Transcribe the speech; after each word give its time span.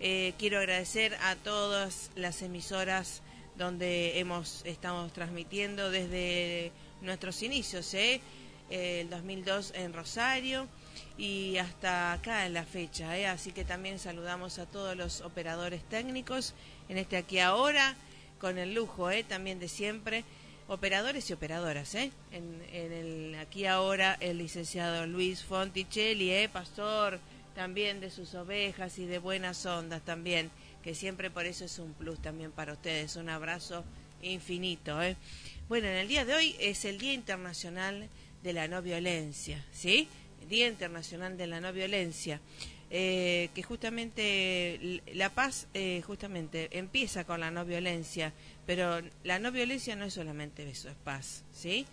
Eh, 0.00 0.32
quiero 0.38 0.60
agradecer 0.60 1.14
a 1.20 1.36
todas 1.36 2.10
las 2.14 2.40
emisoras 2.40 3.20
donde 3.56 4.18
hemos 4.18 4.62
estamos 4.64 5.12
transmitiendo 5.12 5.90
desde 5.90 6.72
nuestros 7.00 7.42
inicios, 7.42 7.92
¿eh? 7.94 8.20
el 8.70 9.10
2002 9.10 9.72
en 9.74 9.92
Rosario 9.92 10.66
y 11.18 11.58
hasta 11.58 12.12
acá 12.12 12.46
en 12.46 12.54
la 12.54 12.64
fecha. 12.64 13.16
¿eh? 13.18 13.26
Así 13.26 13.52
que 13.52 13.64
también 13.64 13.98
saludamos 13.98 14.58
a 14.58 14.66
todos 14.66 14.96
los 14.96 15.20
operadores 15.20 15.82
técnicos 15.84 16.54
en 16.88 16.98
este 16.98 17.16
aquí 17.16 17.38
ahora, 17.38 17.96
con 18.38 18.58
el 18.58 18.74
lujo 18.74 19.10
¿eh? 19.10 19.24
también 19.24 19.58
de 19.58 19.68
siempre, 19.68 20.24
operadores 20.68 21.28
y 21.30 21.32
operadoras. 21.32 21.94
¿eh? 21.94 22.10
En, 22.32 22.62
en 22.72 22.92
el 22.92 23.34
aquí 23.40 23.66
ahora 23.66 24.16
el 24.20 24.38
licenciado 24.38 25.06
Luis 25.06 25.44
Fonticelli, 25.44 26.30
¿eh? 26.30 26.48
pastor 26.48 27.20
también 27.54 28.00
de 28.00 28.10
sus 28.10 28.34
ovejas 28.34 28.98
y 28.98 29.04
de 29.04 29.18
buenas 29.18 29.66
ondas 29.66 30.02
también, 30.02 30.50
que 30.82 30.94
siempre 30.94 31.30
por 31.30 31.46
eso 31.46 31.64
es 31.64 31.78
un 31.78 31.94
plus 31.94 32.20
también 32.20 32.52
para 32.52 32.72
ustedes. 32.72 33.16
Un 33.16 33.28
abrazo 33.28 33.84
infinito. 34.22 35.02
¿eh? 35.02 35.16
Bueno, 35.68 35.88
en 35.88 35.96
el 35.96 36.08
día 36.08 36.24
de 36.24 36.34
hoy 36.34 36.56
es 36.58 36.84
el 36.84 36.98
Día 36.98 37.12
Internacional 37.12 38.08
de 38.42 38.52
la 38.52 38.68
No 38.68 38.82
Violencia, 38.82 39.64
¿sí? 39.72 40.08
Día 40.48 40.66
Internacional 40.66 41.36
de 41.36 41.46
la 41.46 41.60
No 41.60 41.72
Violencia. 41.72 42.40
Eh, 42.94 43.48
que 43.54 43.62
justamente 43.62 45.00
la 45.14 45.30
paz 45.30 45.66
eh, 45.72 46.02
justamente 46.06 46.68
empieza 46.76 47.24
con 47.24 47.40
la 47.40 47.50
no 47.50 47.64
violencia, 47.64 48.34
pero 48.66 49.00
la 49.24 49.38
no 49.38 49.50
violencia 49.50 49.96
no 49.96 50.04
es 50.04 50.12
solamente 50.12 50.68
eso, 50.68 50.90
es 50.90 50.96
paz, 51.02 51.42
¿sí? 51.54 51.86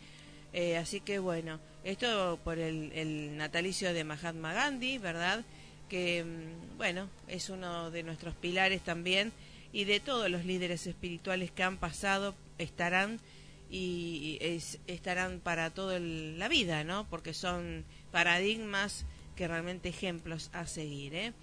Eh, 0.51 0.75
así 0.75 0.99
que 0.99 1.19
bueno, 1.19 1.61
esto 1.85 2.38
por 2.44 2.59
el, 2.59 3.38
natalicio 3.38 3.94
de 3.94 4.03
Mahatma 4.03 4.51
Gandhi, 4.51 4.97
¿verdad? 4.97 5.45
Que 5.89 6.23
mm, 6.23 6.77
bueno, 6.77 7.09
es 7.27 7.50
uno 7.50 7.91
de 7.91 8.03
nuestros 8.03 8.35
pilares 8.35 8.81
también 8.81 9.31
y 9.73 9.83
de 9.83 10.00
todos 10.00 10.29
los 10.29 10.45
líderes 10.45 10.88
espirituales 10.88 11.51
que 11.51 11.63
han 11.63 11.77
pasado 11.77 12.35
estarán 12.57 13.19
y 13.72 14.39
estarán 14.88 15.39
para 15.39 15.69
toda 15.69 15.99
la 15.99 16.47
vida, 16.47 16.83
¿no? 16.83 17.07
Porque 17.09 17.35
son 17.35 17.85
paradigmas 18.11 19.05
que 19.35 19.47
realmente 19.47 19.89
ejemplos 19.89 20.49
a 20.53 20.66
seguir, 20.66 21.13
¿eh? 21.13 21.33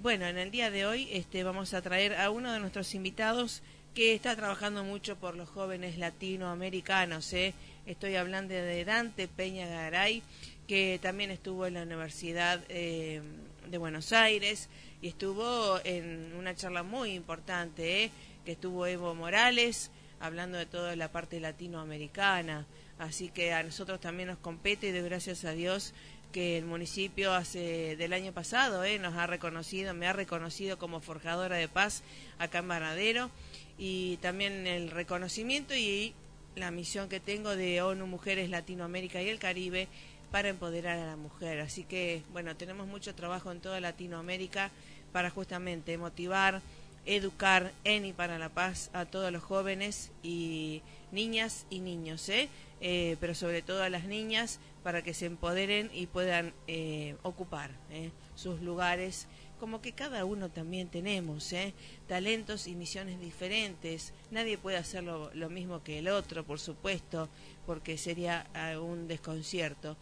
Bueno, 0.00 0.26
en 0.26 0.38
el 0.38 0.50
día 0.50 0.70
de 0.70 0.86
hoy 0.86 1.08
este, 1.12 1.44
vamos 1.44 1.74
a 1.74 1.82
traer 1.82 2.14
a 2.16 2.30
uno 2.30 2.52
de 2.52 2.60
nuestros 2.60 2.94
invitados 2.94 3.62
que 3.94 4.14
está 4.14 4.34
trabajando 4.34 4.82
mucho 4.82 5.16
por 5.16 5.36
los 5.36 5.48
jóvenes 5.48 5.98
latinoamericanos, 5.98 7.32
¿eh? 7.32 7.54
Estoy 7.86 8.16
hablando 8.16 8.54
de 8.54 8.84
Dante 8.84 9.28
Peña 9.28 9.66
Garay, 9.66 10.22
que 10.66 10.98
también 11.02 11.30
estuvo 11.30 11.66
en 11.66 11.74
la 11.74 11.82
Universidad 11.82 12.60
eh, 12.68 13.20
de 13.68 13.78
Buenos 13.78 14.12
Aires 14.12 14.68
y 15.02 15.08
estuvo 15.08 15.78
en 15.84 16.32
una 16.36 16.54
charla 16.54 16.82
muy 16.82 17.12
importante, 17.12 18.04
eh, 18.04 18.10
que 18.44 18.52
estuvo 18.52 18.86
Evo 18.86 19.14
Morales 19.14 19.90
hablando 20.20 20.58
de 20.58 20.66
toda 20.66 20.96
la 20.96 21.10
parte 21.12 21.40
latinoamericana. 21.40 22.66
Así 22.98 23.28
que 23.28 23.52
a 23.52 23.62
nosotros 23.62 24.00
también 24.00 24.28
nos 24.28 24.38
compete 24.38 24.88
y 24.88 24.92
de 24.92 25.02
gracias 25.02 25.44
a 25.44 25.52
Dios 25.52 25.94
que 26.32 26.58
el 26.58 26.64
municipio 26.64 27.32
hace 27.32 27.96
del 27.96 28.12
año 28.12 28.32
pasado 28.32 28.82
eh, 28.82 28.98
nos 28.98 29.14
ha 29.14 29.26
reconocido, 29.26 29.94
me 29.94 30.08
ha 30.08 30.12
reconocido 30.12 30.78
como 30.78 31.00
forjadora 31.00 31.56
de 31.56 31.68
paz 31.68 32.02
acá 32.38 32.58
en 32.58 32.68
Baradero 32.68 33.30
y 33.78 34.16
también 34.16 34.66
el 34.66 34.90
reconocimiento 34.90 35.74
y 35.74 36.14
la 36.56 36.70
misión 36.70 37.08
que 37.08 37.20
tengo 37.20 37.56
de 37.56 37.82
ONU 37.82 38.06
Mujeres 38.06 38.50
Latinoamérica 38.50 39.22
y 39.22 39.28
el 39.28 39.38
Caribe 39.38 39.88
para 40.34 40.48
empoderar 40.48 40.98
a 40.98 41.06
la 41.06 41.16
mujer. 41.16 41.60
Así 41.60 41.84
que, 41.84 42.24
bueno, 42.32 42.56
tenemos 42.56 42.88
mucho 42.88 43.14
trabajo 43.14 43.52
en 43.52 43.60
toda 43.60 43.78
Latinoamérica 43.80 44.72
para 45.12 45.30
justamente 45.30 45.96
motivar, 45.96 46.60
educar 47.06 47.70
en 47.84 48.04
y 48.04 48.12
para 48.12 48.36
la 48.36 48.48
paz 48.48 48.90
a 48.94 49.04
todos 49.04 49.30
los 49.30 49.44
jóvenes 49.44 50.10
y 50.24 50.82
niñas 51.12 51.66
y 51.70 51.78
niños, 51.78 52.28
¿eh? 52.30 52.48
eh 52.80 53.16
pero 53.20 53.36
sobre 53.36 53.62
todo 53.62 53.84
a 53.84 53.88
las 53.90 54.06
niñas 54.06 54.58
para 54.82 55.02
que 55.02 55.14
se 55.14 55.26
empoderen 55.26 55.88
y 55.94 56.06
puedan 56.06 56.52
eh, 56.66 57.14
ocupar 57.22 57.70
¿eh? 57.92 58.10
sus 58.34 58.60
lugares 58.60 59.28
como 59.64 59.80
que 59.80 59.92
cada 59.92 60.26
uno 60.26 60.50
también 60.50 60.88
tenemos 60.88 61.52
¿eh? 61.52 61.72
talentos 62.06 62.66
y 62.66 62.74
misiones 62.74 63.20
diferentes. 63.20 64.12
Nadie 64.30 64.58
puede 64.58 64.76
hacerlo 64.76 65.30
lo 65.32 65.48
mismo 65.48 65.82
que 65.82 66.00
el 66.00 66.08
otro, 66.08 66.44
por 66.44 66.60
supuesto, 66.60 67.30
porque 67.66 67.98
sería 67.98 68.46
ah, 68.54 68.78
un 68.78 69.08
desconcierto. 69.08 69.96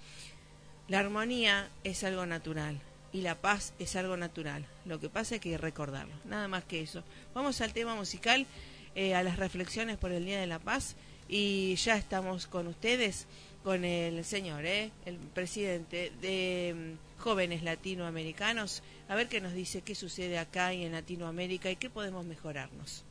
La 0.88 0.98
armonía 0.98 1.70
es 1.84 2.04
algo 2.04 2.26
natural 2.26 2.80
y 3.12 3.20
la 3.20 3.40
paz 3.40 3.74
es 3.78 3.96
algo 3.96 4.16
natural. 4.16 4.66
Lo 4.84 4.98
que 5.00 5.08
pasa 5.08 5.34
es 5.34 5.40
que 5.40 5.50
hay 5.50 5.54
que 5.56 5.62
recordarlo, 5.62 6.14
nada 6.24 6.48
más 6.48 6.64
que 6.64 6.80
eso. 6.80 7.02
Vamos 7.34 7.60
al 7.60 7.72
tema 7.72 7.94
musical, 7.94 8.46
eh, 8.94 9.14
a 9.14 9.22
las 9.22 9.36
reflexiones 9.36 9.96
por 9.96 10.12
el 10.12 10.24
Día 10.24 10.40
de 10.40 10.46
la 10.46 10.58
Paz 10.58 10.96
y 11.28 11.74
ya 11.76 11.96
estamos 11.96 12.46
con 12.46 12.66
ustedes 12.66 13.26
con 13.62 13.84
el 13.84 14.24
señor, 14.24 14.66
¿eh? 14.66 14.90
el 15.06 15.16
presidente 15.16 16.12
de 16.20 16.74
mm, 16.74 17.22
jóvenes 17.22 17.62
latinoamericanos, 17.62 18.82
a 19.08 19.14
ver 19.14 19.28
qué 19.28 19.40
nos 19.40 19.54
dice 19.54 19.82
qué 19.82 19.94
sucede 19.94 20.38
acá 20.38 20.74
y 20.74 20.84
en 20.84 20.92
Latinoamérica 20.92 21.70
y 21.70 21.76
qué 21.76 21.88
podemos 21.88 22.26
mejorarnos. 22.26 23.04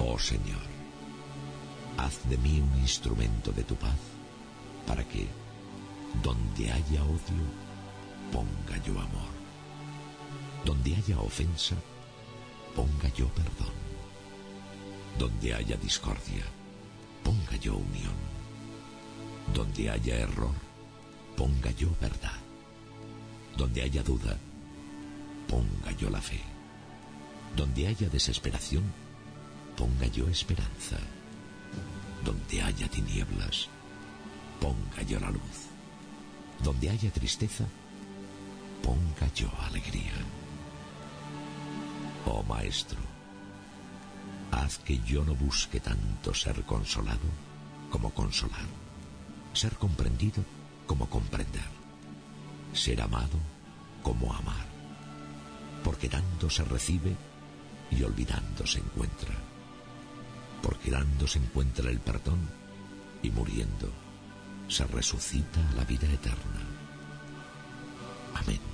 Oh 0.00 0.18
Señor, 0.18 0.60
haz 2.04 2.28
de 2.28 2.36
mí 2.38 2.60
un 2.60 2.80
instrumento 2.80 3.52
de 3.52 3.62
tu 3.64 3.76
paz, 3.76 3.98
para 4.86 5.04
que, 5.04 5.26
donde 6.22 6.70
haya 6.70 7.02
odio, 7.04 7.44
ponga 8.30 8.76
yo 8.84 8.92
amor. 8.92 9.32
Donde 10.64 10.94
haya 10.94 11.18
ofensa, 11.20 11.76
ponga 12.76 13.08
yo 13.14 13.26
perdón. 13.28 13.74
Donde 15.18 15.54
haya 15.54 15.76
discordia, 15.76 16.44
ponga 17.24 17.56
yo 17.56 17.76
unión 17.76 18.32
donde 19.54 19.90
haya 19.90 20.16
error, 20.16 20.54
ponga 21.36 21.70
yo 21.72 21.88
verdad. 22.00 22.38
Donde 23.56 23.82
haya 23.82 24.02
duda, 24.02 24.38
ponga 25.48 25.92
yo 25.98 26.08
la 26.08 26.20
fe. 26.20 26.40
Donde 27.56 27.86
haya 27.86 28.08
desesperación, 28.08 28.84
ponga 29.76 30.06
yo 30.06 30.28
esperanza. 30.28 30.96
Donde 32.24 32.62
haya 32.62 32.88
tinieblas, 32.88 33.68
ponga 34.60 35.02
yo 35.02 35.18
la 35.20 35.30
luz. 35.30 35.68
Donde 36.62 36.90
haya 36.90 37.10
tristeza, 37.10 37.64
ponga 38.82 39.32
yo 39.34 39.50
alegría. 39.60 40.12
Oh 42.26 42.42
Maestro, 42.44 43.00
haz 44.52 44.78
que 44.78 44.98
yo 45.00 45.24
no 45.24 45.34
busque 45.34 45.80
tanto 45.80 46.32
ser 46.32 46.62
consolado 46.62 47.28
como 47.90 48.10
consolar 48.10 48.82
ser 49.52 49.74
comprendido 49.76 50.44
como 50.86 51.08
comprender, 51.08 51.68
ser 52.72 53.00
amado 53.00 53.38
como 54.02 54.32
amar, 54.32 54.66
porque 55.84 56.08
dando 56.08 56.50
se 56.50 56.64
recibe 56.64 57.14
y 57.90 58.02
olvidando 58.02 58.66
se 58.66 58.78
encuentra, 58.78 59.34
porque 60.62 60.90
dando 60.90 61.26
se 61.26 61.38
encuentra 61.38 61.90
el 61.90 61.98
perdón 62.00 62.38
y 63.22 63.30
muriendo 63.30 63.90
se 64.68 64.86
resucita 64.86 65.60
a 65.70 65.74
la 65.74 65.84
vida 65.84 66.10
eterna. 66.10 66.60
Amén. 68.34 68.71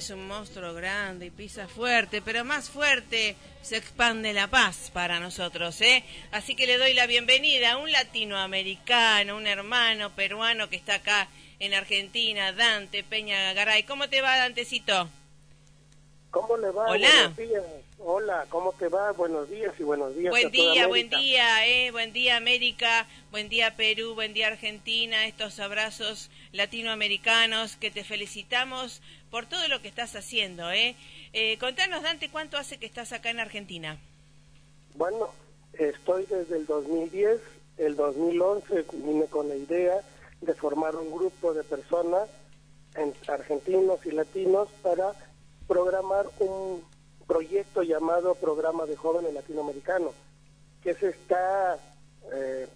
Es 0.00 0.08
un 0.08 0.26
monstruo 0.26 0.72
grande 0.72 1.26
y 1.26 1.30
pisa 1.30 1.68
fuerte, 1.68 2.22
pero 2.22 2.42
más 2.42 2.70
fuerte 2.70 3.36
se 3.60 3.76
expande 3.76 4.32
la 4.32 4.48
paz 4.48 4.90
para 4.94 5.20
nosotros. 5.20 5.78
¿eh? 5.82 6.02
Así 6.32 6.56
que 6.56 6.66
le 6.66 6.78
doy 6.78 6.94
la 6.94 7.06
bienvenida 7.06 7.72
a 7.72 7.76
un 7.76 7.92
latinoamericano, 7.92 9.36
un 9.36 9.46
hermano 9.46 10.08
peruano 10.14 10.70
que 10.70 10.76
está 10.76 10.94
acá 10.94 11.28
en 11.58 11.74
Argentina, 11.74 12.54
Dante 12.54 13.04
Peña 13.04 13.52
Garay. 13.52 13.82
¿Cómo 13.82 14.08
te 14.08 14.22
va, 14.22 14.38
Dantecito? 14.38 15.10
¿Cómo 16.30 16.56
le 16.56 16.70
va? 16.70 16.86
Hola. 16.86 17.34
Hola, 18.02 18.46
¿cómo 18.48 18.72
te 18.72 18.88
va? 18.88 19.12
Buenos 19.12 19.50
días 19.50 19.74
y 19.78 19.82
buenos 19.82 20.16
días. 20.16 20.30
Buen 20.30 20.50
día, 20.50 20.86
buen 20.86 21.10
día, 21.10 21.66
eh, 21.66 21.90
buen 21.90 22.14
día 22.14 22.38
América, 22.38 23.06
buen 23.30 23.50
día 23.50 23.76
Perú, 23.76 24.14
buen 24.14 24.32
día 24.32 24.46
Argentina, 24.46 25.26
estos 25.26 25.60
abrazos 25.60 26.30
latinoamericanos 26.52 27.76
que 27.76 27.90
te 27.90 28.02
felicitamos 28.02 29.02
por 29.30 29.44
todo 29.44 29.68
lo 29.68 29.82
que 29.82 29.88
estás 29.88 30.16
haciendo. 30.16 30.70
Eh. 30.70 30.96
Eh, 31.34 31.58
contanos, 31.58 32.02
Dante, 32.02 32.30
¿cuánto 32.30 32.56
hace 32.56 32.78
que 32.78 32.86
estás 32.86 33.12
acá 33.12 33.28
en 33.28 33.38
Argentina? 33.38 33.98
Bueno, 34.94 35.28
estoy 35.74 36.24
desde 36.24 36.56
el 36.56 36.64
2010, 36.64 37.38
el 37.76 37.96
2011 37.96 38.86
vine 38.94 39.26
con 39.26 39.50
la 39.50 39.56
idea 39.56 40.00
de 40.40 40.54
formar 40.54 40.96
un 40.96 41.10
grupo 41.12 41.52
de 41.52 41.64
personas, 41.64 42.30
argentinos 43.28 44.04
y 44.06 44.12
latinos, 44.12 44.68
para 44.82 45.12
programar 45.68 46.26
un 46.38 46.82
proyecto 47.30 47.84
llamado 47.84 48.34
Programa 48.34 48.86
de 48.86 48.96
Jóvenes 48.96 49.32
Latinoamericanos, 49.32 50.16
que 50.82 50.94
se 50.94 51.10
está 51.10 51.78
eh, 52.32 52.66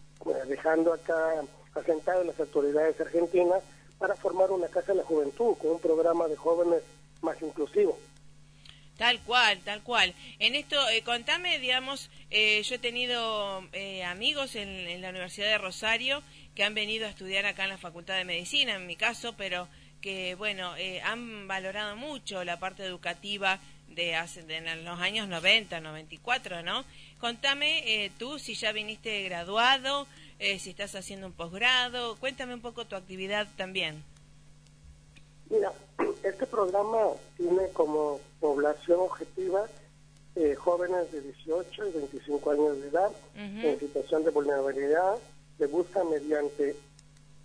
dejando 0.47 0.93
acá 0.93 1.43
asentado 1.75 2.21
en 2.21 2.29
las 2.29 2.39
autoridades 2.39 3.01
argentinas 3.01 3.65
para 3.99 4.15
formar 4.15 4.53
una 4.53 4.69
Casa 4.69 4.93
de 4.93 4.99
la 4.99 5.05
Juventud 5.05 5.57
con 5.59 5.73
un 5.73 5.81
programa 5.81 6.29
de 6.29 6.37
jóvenes 6.37 6.85
más 7.21 7.43
inclusivo. 7.43 7.99
Tal 8.97 9.21
cual, 9.23 9.59
tal 9.65 9.83
cual. 9.83 10.15
En 10.39 10.55
esto, 10.55 10.77
eh, 10.91 11.03
contame, 11.03 11.59
digamos, 11.59 12.09
eh, 12.31 12.63
yo 12.63 12.77
he 12.77 12.79
tenido 12.79 13.61
amigos 14.07 14.55
en, 14.55 14.69
en, 14.69 15.03
la 15.03 15.09
Universidad 15.09 15.49
de 15.49 15.59
Rosario 15.59 16.23
que 16.55 16.63
han 16.63 16.75
venido 16.75 17.07
a 17.07 17.11
estudiar 17.11 17.45
acá 17.45 17.65
en 17.65 17.71
la 17.71 17.79
Facultad 17.79 18.19
de 18.19 18.25
Medicina, 18.25 18.77
en 18.77 18.87
mi 18.87 18.95
caso, 18.95 19.35
pero 19.37 19.67
que, 20.01 20.37
bueno, 20.37 20.75
han 21.03 21.49
valorado 21.49 21.97
mucho 21.97 22.45
la 22.45 22.61
parte 22.61 22.85
educativa 22.85 23.59
de 23.95 24.17
hace 24.17 24.43
de 24.43 24.57
en 24.57 24.85
los 24.85 25.01
años 25.01 25.29
90, 25.29 25.81
94, 25.81 26.63
¿no? 26.63 26.85
Contame 27.21 28.05
eh, 28.05 28.11
tú 28.19 28.39
si 28.39 28.55
ya 28.55 28.73
viniste 28.73 29.23
graduado, 29.25 30.07
eh, 30.39 30.59
si 30.59 30.71
estás 30.71 30.95
haciendo 30.95 31.27
un 31.27 31.33
posgrado, 31.33 32.17
cuéntame 32.17 32.55
un 32.55 32.61
poco 32.61 32.85
tu 32.85 32.97
actividad 32.97 33.49
también. 33.57 34.03
Mira, 35.51 35.73
este 36.23 36.47
programa 36.47 36.99
tiene 37.37 37.69
como 37.73 38.21
población 38.41 39.01
objetiva 39.01 39.67
eh, 40.37 40.55
jóvenes 40.57 41.13
de 41.13 41.21
18 41.21 41.89
y 41.89 41.93
25 41.93 42.51
años 42.51 42.81
de 42.81 42.89
edad 42.89 43.13
en 43.37 43.79
situación 43.79 44.25
de 44.25 44.31
vulnerabilidad, 44.31 45.17
se 45.59 45.67
busca 45.67 46.03
mediante 46.03 46.77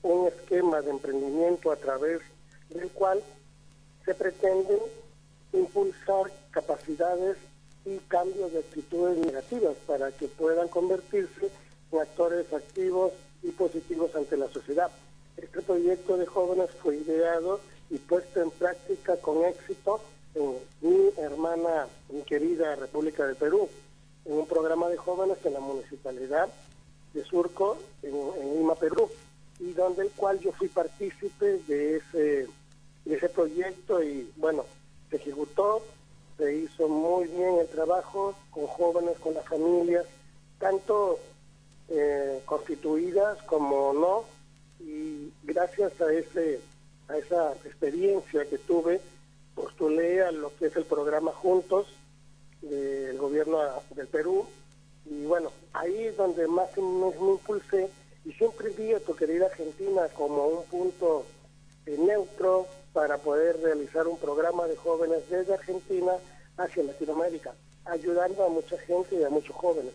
un 0.02 0.28
esquema 0.28 0.82
de 0.82 0.90
emprendimiento 0.90 1.72
a 1.72 1.76
través 1.76 2.22
del 2.70 2.90
cual 2.90 3.22
se 4.06 4.16
pretende 4.16 4.80
impulsar 5.54 6.32
capacidades 6.52 7.38
y 7.86 7.98
cambios 8.08 8.52
de 8.54 8.60
actitudes 8.60 9.18
negativas 9.18 9.76
para 9.88 10.12
que 10.12 10.28
puedan 10.28 10.68
convertirse 10.68 11.50
en 11.92 12.00
actores 12.00 12.52
activos 12.54 13.14
y 13.42 13.52
positivos 13.52 14.16
ante 14.16 14.38
la 14.38 14.48
sociedad. 14.50 14.92
Este 15.38 15.62
proyecto 15.62 16.18
de 16.18 16.26
jóvenes 16.26 16.70
fue 16.82 16.98
ideado 16.98 17.60
y 17.90 17.98
puesto 17.98 18.42
en 18.42 18.52
práctica 18.52 19.18
con 19.18 19.44
éxito 19.46 20.02
en 20.36 20.56
mi 20.82 21.10
hermana, 21.18 21.88
mi 22.10 22.22
querida 22.22 22.76
República 22.76 23.26
de 23.26 23.36
Perú, 23.36 23.70
en 24.26 24.34
un 24.34 24.46
programa 24.46 24.90
de 24.90 24.98
jóvenes 24.98 25.38
en 25.44 25.54
la 25.54 25.60
municipalidad 25.60 26.50
de 27.14 27.24
Surco, 27.24 27.78
en, 28.04 28.14
en 28.14 28.58
Lima, 28.58 28.76
Perú, 28.76 29.10
y 29.60 29.72
donde 29.74 30.04
el 30.04 30.12
cual 30.12 30.40
yo 30.40 30.52
fui 30.52 30.68
partícipe 30.68 31.60
de 31.68 31.98
ese, 31.98 32.48
de 33.06 33.16
ese 33.16 33.30
proyecto 33.30 34.04
y 34.04 34.32
bueno, 34.38 34.66
se 35.10 35.18
ejecutó, 35.18 35.82
se 36.38 36.56
hizo 36.56 36.88
muy 36.88 37.28
bien 37.28 37.60
el 37.60 37.68
trabajo 37.68 38.36
con 38.52 38.68
jóvenes, 38.68 39.18
con 39.20 39.34
las 39.34 39.46
familias, 39.46 40.06
tanto 40.60 41.20
eh, 41.90 42.42
constituidas 42.46 43.42
como 43.44 43.94
no, 43.94 44.26
y 44.80 45.32
gracias 45.44 46.00
a 46.02 46.14
ese 46.14 46.62
a 47.10 47.18
esa 47.18 47.54
experiencia 47.66 48.46
que 48.46 48.60
tuve, 48.60 49.02
postulé 49.56 50.22
a 50.22 50.32
lo 50.32 50.56
que 50.56 50.68
es 50.68 50.76
el 50.76 50.86
programa 50.86 51.32
Juntos 51.32 51.88
del 52.62 53.18
gobierno 53.18 53.60
del 53.96 54.08
Perú, 54.08 54.46
y 55.06 55.26
bueno, 55.26 55.52
ahí 55.74 56.04
es 56.04 56.18
donde 56.18 56.48
más 56.48 56.70
me, 56.78 57.32
impulsé, 57.32 57.90
y 58.26 58.32
siempre 58.34 58.70
vi 58.70 58.94
a 58.94 59.00
tu 59.00 59.16
querida 59.16 59.48
Argentina 59.48 60.08
como 60.10 60.46
un 60.46 60.66
punto 60.66 61.26
eh, 61.88 61.98
neutro, 61.98 62.68
para 62.94 63.18
poder 63.18 63.60
realizar 63.62 64.08
un 64.08 64.18
programa 64.18 64.68
de 64.68 64.76
jóvenes 64.76 65.30
desde 65.30 65.54
Argentina 65.54 66.14
hacia 66.58 66.84
Latinoamérica, 66.84 67.54
ayudando 67.86 68.46
a 68.46 68.50
mucha 68.50 68.78
gente 68.80 69.16
y 69.16 69.24
a 69.24 69.30
muchos 69.30 69.56
jóvenes. 69.56 69.94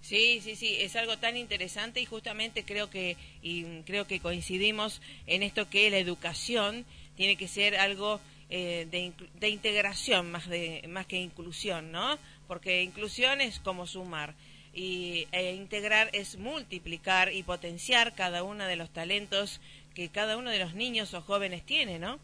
Sí, 0.00 0.40
sí, 0.42 0.56
sí, 0.56 0.78
es 0.80 0.96
algo 0.96 1.16
tan 1.18 1.36
interesante 1.36 2.00
y 2.00 2.06
justamente 2.06 2.64
creo 2.64 2.90
que 2.90 3.16
y 3.40 3.82
creo 3.82 4.04
que 4.06 4.18
coincidimos 4.18 5.00
en 5.28 5.44
esto 5.44 5.70
que 5.70 5.90
la 5.90 5.98
educación 5.98 6.84
tiene 7.16 7.36
que 7.36 7.46
ser 7.46 7.76
algo 7.76 8.20
eh, 8.50 8.88
de, 8.90 9.12
de, 9.38 9.48
integración 9.48 10.30
más 10.32 10.48
de 10.48 10.84
más 10.88 11.06
que 11.06 11.20
inclusión, 11.20 11.92
¿no? 11.92 12.18
Porque 12.48 12.82
inclusión 12.82 13.40
es 13.40 13.60
como 13.60 13.86
sumar 13.86 14.34
y 14.74 15.28
e 15.32 15.54
integrar 15.54 16.10
es 16.12 16.36
multiplicar 16.36 17.32
y 17.32 17.42
potenciar 17.42 18.14
cada 18.14 18.42
uno 18.42 18.64
de 18.64 18.76
los 18.76 18.90
talentos 18.90 19.60
que 19.94 20.10
cada 20.10 20.36
uno 20.36 20.50
de 20.50 20.58
los 20.58 20.74
niños 20.74 21.14
o 21.14 21.20
jóvenes 21.22 21.64
tiene, 21.64 21.98
¿no? 21.98 22.18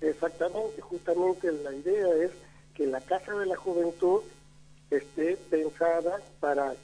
Exactamente, 0.00 0.80
justamente 0.80 1.50
la 1.52 1.74
idea 1.74 2.08
es 2.24 2.30
que 2.74 2.86
la 2.86 3.00
Casa 3.00 3.34
de 3.34 3.46
la 3.46 3.56
Juventud 3.56 4.22
esté 4.90 5.36
pensada 5.50 6.20
para 6.40 6.74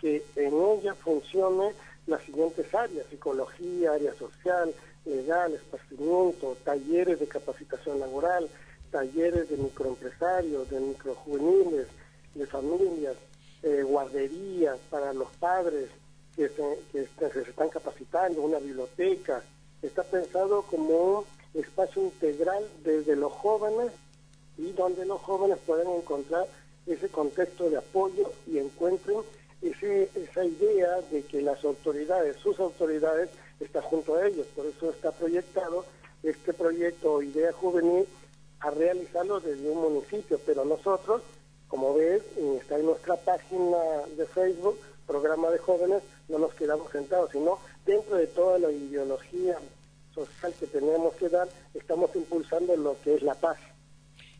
que 0.00 0.24
en 0.36 0.54
ella 0.54 0.94
funcione 0.94 1.72
las 2.06 2.22
siguientes 2.22 2.72
áreas, 2.74 3.06
psicología, 3.10 3.92
área 3.92 4.14
social, 4.14 4.72
legal, 5.04 5.52
esparcimiento, 5.54 6.56
talleres 6.64 7.20
de 7.20 7.28
capacitación 7.28 8.00
laboral, 8.00 8.48
talleres 8.90 9.48
de 9.48 9.56
microempresarios, 9.56 10.70
de 10.70 10.80
microjuveniles, 10.80 11.86
de 12.34 12.46
familias, 12.46 13.16
eh, 13.62 13.82
guarderías 13.82 14.78
para 14.90 15.12
los 15.12 15.30
padres, 15.36 15.90
que 16.48 17.06
se, 17.18 17.40
están 17.40 17.68
capacitando, 17.68 18.40
una 18.42 18.58
biblioteca. 18.58 19.42
Está 19.82 20.02
pensado 20.04 20.62
como 20.62 21.18
un 21.18 21.24
espacio 21.54 22.02
integral 22.02 22.64
desde 22.82 23.16
los 23.16 23.32
jóvenes 23.32 23.92
y 24.56 24.72
donde 24.72 25.04
los 25.04 25.20
jóvenes 25.20 25.58
pueden 25.66 25.88
encontrar 25.90 26.46
ese 26.86 27.08
contexto 27.08 27.68
de 27.68 27.76
apoyo 27.76 28.30
y 28.46 28.58
encuentren 28.58 29.18
ese, 29.62 30.10
esa 30.14 30.44
idea 30.44 31.00
de 31.10 31.22
que 31.24 31.42
las 31.42 31.62
autoridades, 31.64 32.36
sus 32.36 32.58
autoridades, 32.58 33.28
están 33.58 33.82
junto 33.82 34.16
a 34.16 34.26
ellos. 34.26 34.46
Por 34.56 34.66
eso 34.66 34.90
está 34.90 35.12
proyectado 35.12 35.84
este 36.22 36.52
proyecto 36.52 37.22
Idea 37.22 37.52
Juvenil 37.52 38.06
a 38.60 38.70
realizarlo 38.70 39.40
desde 39.40 39.68
un 39.68 39.80
municipio. 39.80 40.40
Pero 40.44 40.64
nosotros, 40.64 41.22
como 41.68 41.94
ves, 41.94 42.22
está 42.60 42.78
en 42.78 42.86
nuestra 42.86 43.16
página 43.16 43.78
de 44.16 44.26
Facebook, 44.26 44.78
programa 45.10 45.50
de 45.50 45.58
jóvenes, 45.58 46.04
no 46.28 46.38
nos 46.38 46.54
quedamos 46.54 46.92
sentados, 46.92 47.32
sino 47.32 47.58
dentro 47.84 48.14
de 48.14 48.28
toda 48.28 48.60
la 48.60 48.70
ideología 48.70 49.58
social 50.14 50.54
que 50.60 50.68
tenemos 50.68 51.14
que 51.16 51.28
dar, 51.28 51.48
estamos 51.74 52.14
impulsando 52.14 52.76
lo 52.76 52.96
que 53.02 53.14
es 53.14 53.22
la 53.22 53.34
paz. 53.34 53.58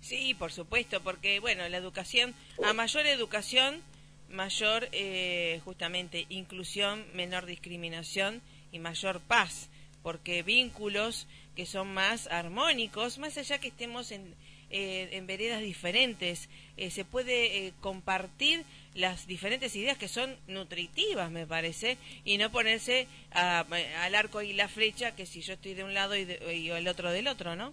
Sí, 0.01 0.33
por 0.35 0.53
supuesto, 0.53 1.01
porque 1.03 1.41
bueno, 1.41 1.69
la 1.69 1.77
educación, 1.77 2.35
a 2.63 2.73
mayor 2.73 3.07
educación, 3.07 3.83
mayor 4.29 4.89
eh, 4.93 5.61
justamente 5.65 6.27
inclusión, 6.29 7.05
menor 7.15 7.47
discriminación 7.47 8.41
y 8.71 8.79
mayor 8.79 9.21
paz, 9.21 9.69
porque 10.05 10.45
vínculos 10.45 11.27
que 11.57 11.67
son 11.67 11.93
más 11.93 12.29
armónicos, 12.29 13.19
más 13.19 13.37
allá 13.37 13.59
que 13.59 13.69
estemos 13.69 14.13
en, 14.13 14.37
eh, 14.71 15.09
en 15.13 15.27
veredas 15.27 15.61
diferentes, 15.61 16.49
eh, 16.77 16.91
se 16.91 17.05
puede 17.05 17.73
compartir 17.81 18.65
las 18.95 19.27
diferentes 19.27 19.75
ideas 19.77 19.99
que 19.99 20.09
son 20.09 20.37
nutritivas, 20.49 21.31
me 21.31 21.47
parece, 21.47 21.99
y 22.25 22.39
no 22.39 22.51
ponerse 22.51 23.07
al 23.31 24.15
arco 24.15 24.43
y 24.43 24.53
la 24.53 24.69
flecha, 24.69 25.15
que 25.15 25.27
si 25.27 25.43
yo 25.43 25.55
estoy 25.55 25.75
de 25.75 25.85
un 25.85 25.95
lado 25.95 26.17
y, 26.17 26.71
el 26.71 26.89
otro 26.89 27.11
del 27.11 27.29
otro, 27.29 27.55
¿no? 27.55 27.73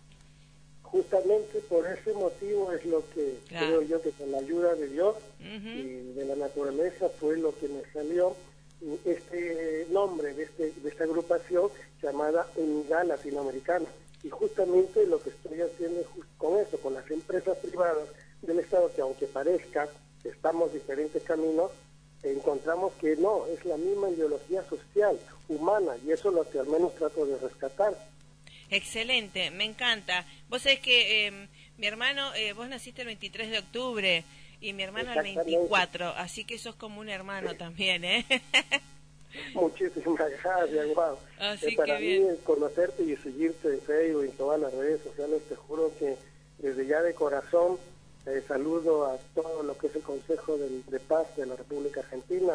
Justamente 0.83 1.59
por 1.67 1.85
ese 1.87 2.13
motivo 2.13 2.71
es 2.71 2.85
lo 2.85 3.03
que 3.09 3.39
creo 3.49 3.81
yo 3.81 4.01
que 4.01 4.11
con 4.11 4.31
la 4.31 4.37
ayuda 4.37 4.73
de 4.75 4.87
Dios 4.87 5.15
y 5.41 6.13
de 6.13 6.25
la 6.25 6.35
naturaleza 6.35 7.09
fue 7.19 7.37
lo 7.37 7.57
que 7.59 7.67
me 7.67 7.81
salió 7.91 8.35
este 9.05 9.87
nombre 9.89 10.33
de, 10.33 10.43
este, 10.43 10.71
de 10.71 10.89
esta 10.89 11.03
agrupación 11.03 11.69
llamada 12.01 12.47
Unidad 12.55 13.05
Latinoamericana, 13.05 13.85
Y 14.23 14.29
justamente 14.29 15.05
lo 15.05 15.21
que 15.21 15.29
estoy 15.29 15.61
haciendo 15.61 16.01
es 16.01 16.07
con 16.37 16.59
eso, 16.59 16.77
con 16.79 16.93
las 16.93 17.09
empresas 17.09 17.57
privadas 17.57 18.07
del 18.41 18.59
Estado, 18.59 18.91
que 18.93 19.01
aunque 19.01 19.27
parezca 19.27 19.87
que 20.21 20.29
estamos 20.29 20.73
diferentes 20.73 21.23
caminos, 21.23 21.71
encontramos 22.23 22.93
que 22.99 23.15
no, 23.15 23.45
es 23.47 23.63
la 23.65 23.77
misma 23.77 24.09
ideología 24.09 24.63
social, 24.67 25.17
humana, 25.47 25.93
y 26.05 26.11
eso 26.11 26.29
es 26.29 26.35
lo 26.35 26.49
que 26.49 26.59
al 26.59 26.67
menos 26.67 26.95
trato 26.95 27.25
de 27.25 27.37
rescatar. 27.37 27.97
Excelente, 28.69 29.51
me 29.51 29.63
encanta. 29.63 30.25
Vos 30.49 30.63
sabés 30.63 30.79
que 30.79 31.27
em, 31.27 31.47
mi 31.77 31.87
hermano, 31.87 32.33
eh, 32.35 32.53
vos 32.53 32.67
naciste 32.67 33.01
el 33.01 33.07
23 33.07 33.51
de 33.51 33.59
octubre 33.59 34.25
y 34.59 34.73
mi 34.73 34.83
hermano 34.83 35.13
el 35.13 35.21
24, 35.21 36.09
así 36.09 36.43
que 36.43 36.57
sos 36.57 36.75
como 36.75 36.99
un 36.99 37.09
hermano 37.09 37.55
también, 37.55 38.03
¿eh? 38.03 38.25
Muchísimas 39.53 40.31
gracias, 40.43 40.95
wow. 40.95 41.17
Así 41.39 41.67
eh, 41.67 41.75
para 41.75 41.99
mí 41.99 42.21
conocerte 42.43 43.03
y 43.03 43.15
seguirte 43.17 43.69
en 43.69 43.81
Facebook 43.81 44.23
y 44.23 44.27
en 44.29 44.37
todas 44.37 44.59
las 44.59 44.73
redes 44.73 45.01
sociales, 45.01 45.41
te 45.47 45.55
juro 45.55 45.91
que 45.99 46.17
desde 46.59 46.85
ya 46.85 47.01
de 47.01 47.13
corazón 47.13 47.77
eh, 48.25 48.43
saludo 48.47 49.05
a 49.05 49.17
todo 49.35 49.63
lo 49.63 49.77
que 49.77 49.87
es 49.87 49.95
el 49.95 50.01
Consejo 50.01 50.57
de, 50.57 50.99
Paz 50.99 51.27
de 51.37 51.45
la 51.45 51.55
República 51.55 52.01
Argentina, 52.01 52.53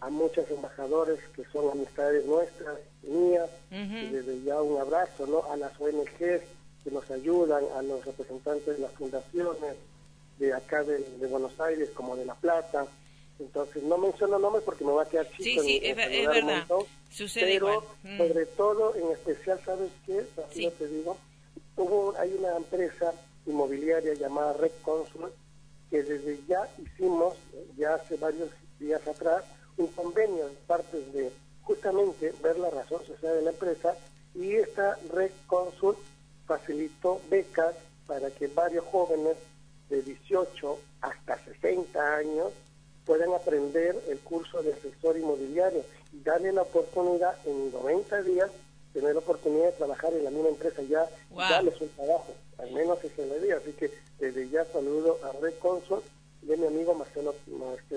a 0.00 0.08
muchos 0.08 0.50
embajadores 0.50 1.18
que 1.36 1.44
son 1.52 1.70
amistades 1.70 2.24
nuestras, 2.24 2.78
mías, 3.02 3.50
y 3.70 4.06
desde 4.10 4.42
ya 4.42 4.60
un 4.60 4.80
abrazo 4.80 5.26
¿no? 5.26 5.44
a 5.52 5.56
las 5.56 5.78
ONGs 5.78 6.42
que 6.82 6.90
nos 6.90 7.10
ayudan, 7.10 7.62
a 7.76 7.82
los 7.82 8.04
representantes 8.04 8.76
de 8.76 8.82
las 8.82 8.92
fundaciones 8.92 9.76
de 10.38 10.52
acá 10.52 10.82
de, 10.82 10.98
Buenos 11.28 11.58
Aires 11.60 11.90
como 11.94 12.16
de 12.16 12.24
La 12.24 12.34
Plata. 12.34 12.86
Entonces 13.38 13.82
no 13.82 13.98
menciono 13.98 14.38
nombres 14.38 14.64
porque 14.64 14.84
me 14.84 14.92
va 14.92 15.02
a 15.02 15.08
quedar 15.08 15.28
chico. 15.30 15.62
Sí, 15.62 15.80
sí, 15.80 15.80
es, 15.82 15.96
verdad. 15.96 16.66
Sucede 17.10 17.54
pero 17.54 17.84
mm. 18.02 18.18
sobre 18.18 18.46
todo, 18.46 18.94
en 18.94 19.10
especial, 19.12 19.60
¿sabes 19.64 19.90
qué? 20.06 20.24
Así 20.48 20.70
te 20.78 20.86
digo, 20.86 21.16
hubo, 21.76 22.14
hay 22.18 22.32
una 22.34 22.56
empresa 22.56 23.12
inmobiliaria 23.46 24.14
llamada 24.14 24.54
Red 24.54 24.72
Consul, 24.82 25.32
que 25.90 26.02
desde 26.02 26.38
ya 26.48 26.68
hicimos, 26.78 27.36
ya 27.76 27.94
hace 27.94 28.16
varios 28.16 28.50
días 28.78 29.06
atrás, 29.06 29.44
un 29.76 29.88
convenio 29.88 30.48
en 30.48 30.54
parte 30.66 30.98
de 31.12 31.32
justamente 31.62 32.32
ver 32.42 32.58
la 32.58 32.70
razón 32.70 33.04
social 33.06 33.34
de 33.36 33.42
la 33.42 33.50
empresa 33.50 33.96
y 34.34 34.54
esta 34.54 34.98
Red 35.12 35.32
Consul 35.46 35.96
facilitó 36.46 37.20
becas 37.30 37.74
para 38.06 38.30
que 38.30 38.48
varios 38.48 38.84
jóvenes 38.86 39.36
de 39.88 40.02
18 40.02 40.78
hasta 41.00 41.44
60 41.44 42.16
años 42.16 42.52
puedan 43.04 43.32
aprender 43.34 43.96
el 44.08 44.18
curso 44.20 44.62
de 44.62 44.72
asesor 44.72 45.16
inmobiliario 45.18 45.84
y 46.12 46.22
darle 46.22 46.52
la 46.52 46.62
oportunidad 46.62 47.34
en 47.46 47.72
90 47.72 48.22
días 48.22 48.50
tener 48.92 49.14
la 49.14 49.20
oportunidad 49.20 49.66
de 49.66 49.72
trabajar 49.72 50.12
en 50.12 50.24
la 50.24 50.30
misma 50.30 50.50
empresa 50.50 50.82
ya 50.82 51.08
darles 51.34 51.80
un 51.80 51.88
trabajo 51.90 52.34
al 52.58 52.70
menos 52.72 53.02
ese 53.02 53.26
le 53.26 53.40
día. 53.40 53.56
Así 53.56 53.72
que 53.72 53.90
desde 54.18 54.48
ya 54.50 54.64
saludo 54.66 55.18
a 55.24 55.32
Red 55.40 55.54
Consul 55.58 56.02
de 56.42 56.56
mi 56.56 56.66
amigo 56.66 56.94
Marcelo. 56.94 57.34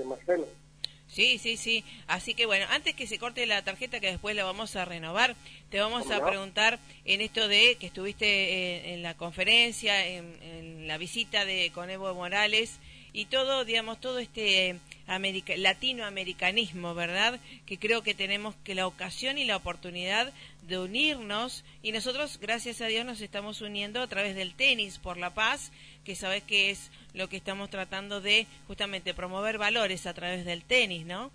Marcelo. 0.06 0.48
Sí, 1.08 1.38
sí, 1.38 1.56
sí. 1.56 1.84
Así 2.08 2.34
que 2.34 2.46
bueno, 2.46 2.66
antes 2.70 2.96
que 2.96 3.08
se 3.08 3.20
corte 3.20 3.46
la 3.46 3.64
tarjeta 3.64 4.00
que 4.00 4.08
después 4.08 4.36
la 4.36 4.44
vamos 4.44 4.76
a 4.76 4.86
renovar, 4.86 5.36
te 5.70 5.80
vamos 5.80 6.10
a 6.10 6.26
preguntar 6.26 6.80
en 7.06 7.22
esto 7.22 7.48
de 7.48 7.78
que 7.80 7.88
estuviste 7.88 8.26
eh, 8.26 8.94
en, 8.94 9.04
la 9.04 9.16
conferencia, 9.16 10.06
en, 10.08 10.38
en, 10.42 10.88
la 10.88 10.98
visita 10.98 11.46
de 11.46 11.72
con 11.74 11.90
Evo 11.90 12.14
Morales 12.16 12.80
y 13.14 13.26
todo, 13.26 13.66
digamos, 13.66 14.00
todo 14.00 14.18
este 14.20 14.80
latinoamericanismo, 15.08 16.94
¿verdad? 16.96 17.40
Que 17.66 17.78
creo 17.78 18.04
que 18.04 18.14
tenemos 18.14 18.56
que 18.64 18.76
la 18.76 18.88
ocasión 18.88 19.38
y 19.38 19.46
la 19.46 19.58
oportunidad 19.58 20.34
de 20.68 20.80
unirnos 20.80 21.64
y 21.84 21.92
nosotros, 21.92 22.40
gracias 22.42 22.82
a 22.82 22.88
Dios, 22.88 23.06
nos 23.06 23.22
estamos 23.22 23.62
uniendo 23.62 24.02
a 24.02 24.08
través 24.08 24.36
del 24.36 24.56
tenis 24.56 24.98
por 24.98 25.18
la 25.18 25.34
paz, 25.34 25.72
que 26.04 26.16
sabes 26.16 26.44
que 26.44 26.72
es 26.72 26.92
lo 27.14 27.30
que 27.30 27.38
estamos 27.38 27.70
tratando 27.70 28.22
de 28.22 28.48
justamente 28.68 29.14
promover 29.14 29.58
valores 29.58 30.08
a 30.08 30.14
través 30.14 30.46
del 30.46 30.64
tenis, 30.64 31.06
¿no? 31.06 31.32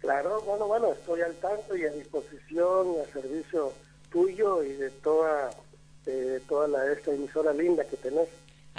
Claro, 0.00 0.40
bueno, 0.42 0.66
bueno, 0.66 0.92
estoy 0.92 1.20
al 1.20 1.34
tanto 1.36 1.76
y 1.76 1.84
a 1.84 1.90
disposición 1.90 2.94
a 3.02 3.12
servicio 3.12 3.72
tuyo 4.10 4.62
y 4.62 4.72
de 4.72 4.90
toda, 4.90 5.50
de 6.06 6.40
toda 6.40 6.68
la, 6.68 6.92
esta 6.92 7.12
emisora 7.12 7.52
linda 7.52 7.84
que 7.84 7.96
tenés. 7.96 8.28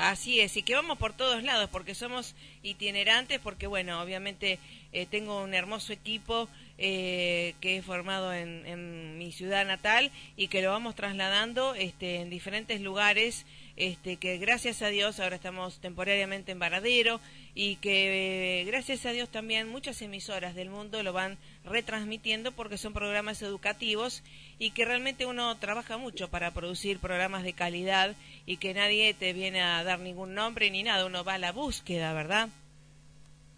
Así 0.02 0.40
es, 0.40 0.58
y 0.58 0.64
que 0.64 0.74
vamos 0.74 0.98
por 0.98 1.14
todos 1.14 1.44
lados, 1.44 1.70
porque 1.72 1.94
somos 1.94 2.34
itinerantes, 2.64 3.40
porque 3.40 3.68
bueno, 3.68 4.02
obviamente 4.02 4.58
eh, 4.94 5.06
tengo 5.06 5.44
un 5.44 5.54
hermoso 5.54 5.94
equipo 5.94 6.50
eh, 6.80 7.54
que 7.62 7.78
he 7.78 7.82
formado 7.84 8.34
en, 8.34 8.66
en, 8.66 9.20
mi 9.20 9.32
ciudad 9.32 9.64
natal 9.64 10.10
y 10.36 10.48
que 10.48 10.64
lo 10.64 10.72
vamos 10.72 10.96
trasladando 10.96 11.76
este, 11.76 12.16
en 12.16 12.32
diferentes 12.32 12.82
lugares 12.82 13.46
este, 13.82 14.18
que 14.18 14.38
gracias 14.38 14.84
a 14.84 14.90
Dios 14.90 15.20
ahora 15.20 15.38
estamos 15.38 15.80
temporariamente 15.80 16.52
en 16.52 16.60
Varadero 16.60 17.20
y 17.56 17.78
que 17.78 18.64
gracias 18.68 19.08
a 19.08 19.12
Dios 19.12 19.28
también 19.28 19.70
muchas 19.70 20.04
emisoras 20.04 20.54
del 20.54 20.70
mundo 20.70 21.02
lo 21.02 21.14
van 21.14 21.40
retransmitiendo 21.66 22.52
porque 22.52 22.78
son 22.78 22.94
programas 22.94 23.42
educativos 23.42 24.22
y 24.60 24.70
que 24.70 24.86
realmente 24.86 25.26
uno 25.26 25.58
trabaja 25.58 25.98
mucho 25.98 26.30
para 26.30 26.54
producir 26.54 27.00
programas 27.00 27.42
de 27.42 27.54
calidad 27.54 28.16
y 28.46 28.58
que 28.58 28.76
nadie 28.76 29.16
te 29.16 29.34
viene 29.34 29.64
a 29.64 29.84
dar 29.84 30.00
ningún 30.00 30.36
nombre 30.36 30.70
ni 30.70 30.84
nada, 30.84 31.08
uno 31.08 31.24
va 31.24 31.34
a 31.34 31.40
la 31.40 31.52
búsqueda, 31.52 32.14
¿verdad? 32.14 32.50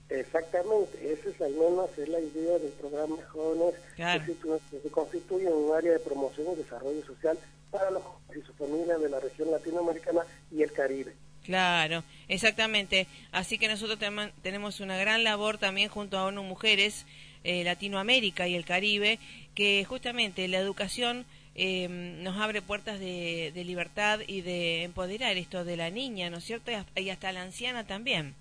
Exactamente, 0.07 1.11
esa 1.11 1.29
es 1.31 1.41
al 1.41 1.51
menos 1.51 1.89
es 1.97 2.07
la 2.07 2.21
idea 2.21 2.59
del 2.59 2.71
programa 2.71 3.17
Jóvenes 3.29 3.75
que 3.97 4.79
se 4.81 4.89
constituye 4.89 5.47
en 5.47 5.53
un 5.53 5.75
área 5.75 5.91
de 5.91 5.99
promoción 5.99 6.47
y 6.53 6.55
desarrollo 6.55 7.05
social 7.05 7.37
para 7.73 7.89
los 7.89 8.03
y 8.35 8.41
su 8.41 8.53
familia 8.53 8.97
de 8.97 9.09
la 9.09 9.19
región 9.19 9.51
latinoamericana 9.51 10.21
y 10.51 10.61
el 10.61 10.71
Caribe. 10.71 11.13
Claro, 11.43 12.03
exactamente. 12.29 13.07
Así 13.31 13.57
que 13.57 13.67
nosotros 13.67 13.99
tenemos 14.41 14.79
una 14.79 14.97
gran 14.97 15.23
labor 15.23 15.57
también 15.57 15.89
junto 15.89 16.17
a 16.17 16.25
ONU 16.25 16.43
Mujeres, 16.43 17.05
eh, 17.43 17.63
Latinoamérica 17.63 18.47
y 18.47 18.55
el 18.55 18.65
Caribe, 18.65 19.19
que 19.53 19.83
justamente 19.85 20.47
la 20.47 20.59
educación 20.59 21.25
eh, 21.55 21.87
nos 21.89 22.37
abre 22.37 22.61
puertas 22.61 22.99
de, 22.99 23.51
de, 23.53 23.63
libertad 23.63 24.21
y 24.25 24.41
de 24.41 24.83
empoderar 24.83 25.35
esto 25.37 25.65
de 25.65 25.77
la 25.77 25.89
niña, 25.89 26.29
¿no 26.29 26.37
es 26.37 26.45
cierto? 26.45 26.71
Y 26.95 27.09
hasta 27.09 27.31
la 27.31 27.41
anciana 27.41 27.85
también. 27.85 28.35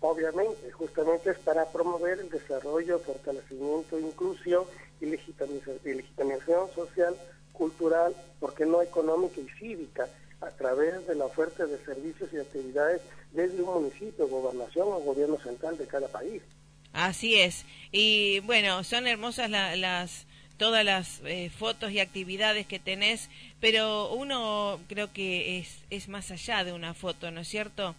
Obviamente, 0.00 0.70
justamente 0.72 1.30
es 1.30 1.38
para 1.38 1.64
promover 1.72 2.18
el 2.18 2.28
desarrollo, 2.28 2.98
fortalecimiento, 2.98 3.98
inclusión 3.98 4.64
y 5.00 5.06
legitimación 5.06 6.70
social 6.74 7.16
cultural, 7.56 8.14
porque 8.40 8.66
no 8.66 8.82
económica 8.82 9.40
y 9.40 9.48
cívica, 9.58 10.08
a 10.40 10.50
través 10.50 11.06
de 11.06 11.14
la 11.14 11.24
oferta 11.24 11.66
de 11.66 11.78
servicios 11.84 12.30
y 12.32 12.38
actividades 12.38 13.00
desde 13.32 13.62
un 13.62 13.82
municipio, 13.82 14.28
gobernación 14.28 14.88
o 14.88 15.00
gobierno 15.00 15.38
central 15.38 15.76
de 15.78 15.86
cada 15.86 16.08
país. 16.08 16.42
Así 16.92 17.40
es. 17.40 17.64
Y 17.92 18.40
bueno, 18.40 18.84
son 18.84 19.06
hermosas 19.06 19.50
las 19.50 20.26
todas 20.56 20.84
las 20.84 21.20
eh, 21.24 21.50
fotos 21.50 21.90
y 21.90 22.00
actividades 22.00 22.66
que 22.66 22.78
tenés, 22.78 23.28
pero 23.60 24.12
uno 24.12 24.80
creo 24.88 25.12
que 25.12 25.58
es, 25.58 25.82
es 25.90 26.08
más 26.08 26.30
allá 26.30 26.64
de 26.64 26.72
una 26.72 26.94
foto, 26.94 27.30
¿no 27.30 27.40
es 27.40 27.48
cierto? 27.48 27.94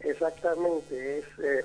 Exactamente, 0.00 1.18
es 1.18 1.24
eh, 1.42 1.64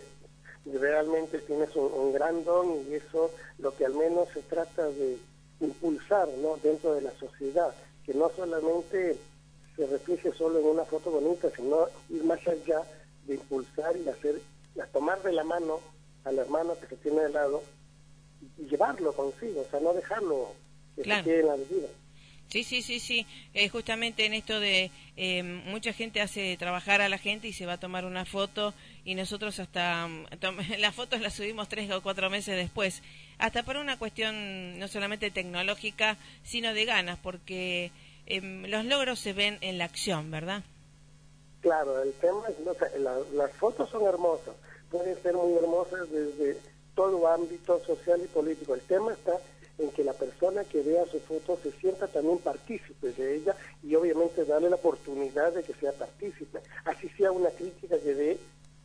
realmente 0.66 1.40
tienes 1.40 1.76
un, 1.76 1.92
un, 1.92 2.14
gran 2.14 2.44
don 2.44 2.84
y 2.90 2.96
eso 2.96 3.32
lo 3.60 3.76
que 3.76 3.86
al 3.86 3.94
menos 3.94 4.28
se 4.34 4.42
trata 4.42 4.88
de 4.88 5.18
impulsar 5.60 6.28
¿no? 6.42 6.58
dentro 6.58 6.94
de 6.94 7.02
la 7.02 7.12
sociedad, 7.20 7.74
que 8.06 8.14
no 8.14 8.30
solamente 8.36 9.18
se 9.76 9.88
refleje 9.88 10.32
solo 10.34 10.60
en 10.60 10.66
una 10.66 10.86
foto 10.86 11.12
bonita, 11.12 11.50
sino 11.56 11.88
ir 12.10 12.24
más 12.24 12.46
allá 12.48 12.82
de 13.26 13.36
impulsar 13.36 13.96
y 13.98 14.08
hacer, 14.08 14.42
tomar 14.92 15.22
de 15.22 15.34
la 15.34 15.44
mano 15.44 15.80
al 16.26 16.40
hermano 16.40 16.78
que 16.80 16.88
se 16.88 16.96
tiene 16.98 17.22
de 17.24 17.30
lado 17.30 17.62
y 18.58 18.66
llevarlo 18.66 19.14
consigo, 19.14 19.62
o 19.62 19.66
sea, 19.70 19.80
no 19.80 19.94
dejarlo 19.94 20.54
que 20.96 21.04
se 21.04 21.24
quede 21.24 21.40
en 21.42 21.48
la 21.48 21.56
vida. 21.56 21.88
Sí, 22.50 22.64
sí, 22.64 22.82
sí, 22.82 23.00
sí. 23.00 23.28
Eh, 23.54 23.70
justamente 23.70 24.26
en 24.26 24.34
esto 24.34 24.60
de 24.60 24.90
eh, 25.18 25.44
mucha 25.44 25.94
gente 25.94 26.20
hace 26.20 26.58
trabajar 26.58 27.00
a 27.00 27.08
la 27.08 27.20
gente 27.20 27.48
y 27.48 27.54
se 27.54 27.68
va 27.68 27.74
a 27.74 27.80
tomar 27.80 28.06
una 28.06 28.26
foto 28.26 28.74
y 29.06 29.14
nosotros 29.14 29.60
hasta 29.60 30.08
mm, 30.08 30.26
las 30.80 30.96
fotos 30.96 31.22
las 31.22 31.36
subimos 31.36 31.70
tres 31.70 31.92
o 31.92 32.02
cuatro 32.02 32.30
meses 32.32 32.56
después, 32.56 33.04
hasta 33.38 33.62
por 33.62 33.78
una 33.78 34.00
cuestión 34.00 34.80
no 34.80 34.88
solamente 34.88 35.30
tecnológica, 35.30 36.18
sino 36.44 36.74
de 36.74 36.86
ganas, 36.86 37.20
porque 37.22 37.92
em, 38.26 38.66
los 38.66 38.84
logros 38.84 39.20
se 39.20 39.34
ven 39.34 39.60
en 39.62 39.78
la 39.78 39.86
acción, 39.86 40.32
¿verdad? 40.32 40.64
Claro, 41.62 42.02
el 42.02 42.14
tema 42.14 42.48
es, 42.48 42.56
las 43.34 43.52
fotos 43.54 43.92
son 43.92 44.08
hermosas, 44.08 44.56
pueden 44.90 45.22
ser 45.22 45.36
muy 45.36 45.54
hermosas 45.54 46.10
desde 46.10 46.58
todo 46.96 47.28
ámbito 47.28 47.80
social 47.86 48.20
y 48.24 48.28
político. 48.28 48.74
El 48.74 48.82
tema 48.82 49.14
está 49.14 49.34
en 49.80 49.92
que 49.92 50.04
la 50.04 50.14
persona 50.14 50.64
que 50.66 50.82
vea 50.82 51.06
su 51.06 51.20
foto 51.22 51.58
se 51.64 51.72
sienta 51.80 52.08
también 52.08 52.38
partícipe 52.40 53.12
de 53.14 53.36
ella 53.36 53.56
y 53.82 53.96
obviamente 53.96 54.46
darle 54.46 54.70
la 54.70 54.76
oportunidad 54.76 55.54
de 55.54 55.64
que 55.64 55.74
sea 55.74 55.94
partícipe. 55.94 56.60
Así 56.86 57.10
sea 57.10 57.32
una 57.32 57.50
crítica 57.50 57.98
que 58.00 58.14
dé 58.14 58.38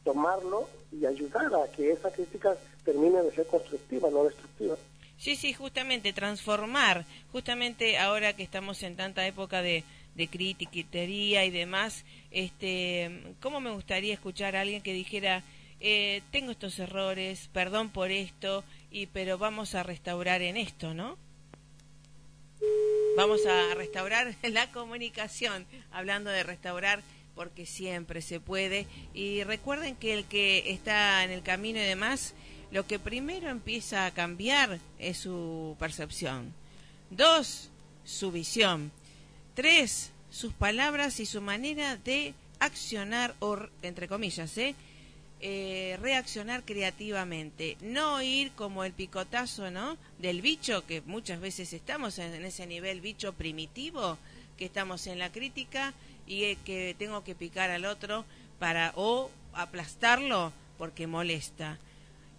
tomarlo 0.05 0.69
y 0.93 1.07
ayudar 1.07 1.47
a 1.55 1.71
que 1.75 1.91
esa 1.91 2.11
crítica 2.13 2.57
termine 2.85 3.23
de 3.23 3.33
ser 3.33 3.47
constructiva, 3.47 4.11
no 4.11 4.25
destructiva. 4.25 4.77
Sí, 5.19 5.37
sí, 5.37 5.53
justamente 5.53 6.13
transformar, 6.13 7.07
justamente 7.33 7.99
ahora 7.99 8.35
que 8.35 8.43
estamos 8.43 8.83
en 8.83 8.97
tanta 8.97 9.27
época 9.27 9.63
de, 9.63 9.85
de 10.15 10.29
y 11.45 11.51
demás, 11.51 12.05
este, 12.31 13.35
¿cómo 13.41 13.61
me 13.61 13.71
gustaría 13.73 14.15
escuchar 14.15 14.55
a 14.55 14.61
alguien 14.61 14.83
que 14.83 14.93
dijera, 14.93 15.43
eh, 15.81 16.23
tengo 16.31 16.51
estos 16.51 16.79
errores, 16.79 17.49
perdón 17.53 17.91
por 17.91 18.11
esto, 18.11 18.65
y 18.95 19.07
pero 19.07 19.39
vamos 19.39 19.75
a 19.75 19.83
restaurar 19.83 20.41
en 20.41 20.57
esto, 20.57 20.95
¿no? 20.95 21.19
Vamos 23.17 23.45
a 23.45 23.75
restaurar 23.75 24.37
la 24.45 24.71
comunicación, 24.71 25.67
hablando 25.91 26.31
de 26.31 26.45
restaurar 26.45 27.03
porque 27.35 27.67
siempre 27.67 28.23
se 28.23 28.39
puede. 28.39 28.87
Y 29.13 29.43
recuerden 29.43 29.97
que 29.97 30.15
el 30.15 30.25
que 30.27 30.71
está 30.71 31.25
en 31.25 31.33
el 31.33 31.43
camino 31.43 31.81
y 31.81 31.83
demás, 31.83 32.35
lo 32.71 32.87
que 32.87 33.01
primero 33.01 33.51
empieza 33.51 34.07
a 34.07 34.13
cambiar 34.13 34.79
es 35.01 35.19
su 35.19 35.75
percepción. 35.81 36.55
Dos, 37.11 37.71
su 38.05 38.31
visión. 38.31 38.93
Tres, 39.57 40.13
sus 40.31 40.53
palabras 40.53 41.19
y 41.19 41.27
su 41.27 41.41
manera 41.41 41.97
de 41.97 42.33
accionar, 42.61 43.35
o 43.41 43.59
entre 43.83 44.07
comillas, 44.07 44.57
¿eh? 44.57 44.77
Eh, 45.41 45.99
reaccionar 46.01 46.65
creativamente, 46.65 47.77
no 47.83 48.23
ir 48.23 48.53
como 48.53 48.83
el 48.85 48.93
picotazo, 48.93 49.71
¿no? 49.71 49.99
Del 50.19 50.41
bicho, 50.41 50.87
que 50.87 51.03
muchas 51.03 51.39
veces 51.39 51.75
estamos 51.75 52.19
en, 52.19 52.45
ese 52.45 52.67
nivel 52.67 53.03
bicho 53.03 53.35
primitivo, 53.35 54.17
que 54.57 54.65
estamos 54.65 55.07
en 55.07 55.19
la 55.19 55.31
crítica 55.31 55.93
y 56.27 56.57
que 56.57 56.97
tengo 56.99 57.25
que 57.25 57.35
picar 57.35 57.71
al 57.71 57.85
otro 57.85 58.25
para 58.59 58.93
o 58.97 59.31
aplastarlo 59.53 60.53
porque 60.79 61.07
molesta. 61.07 61.79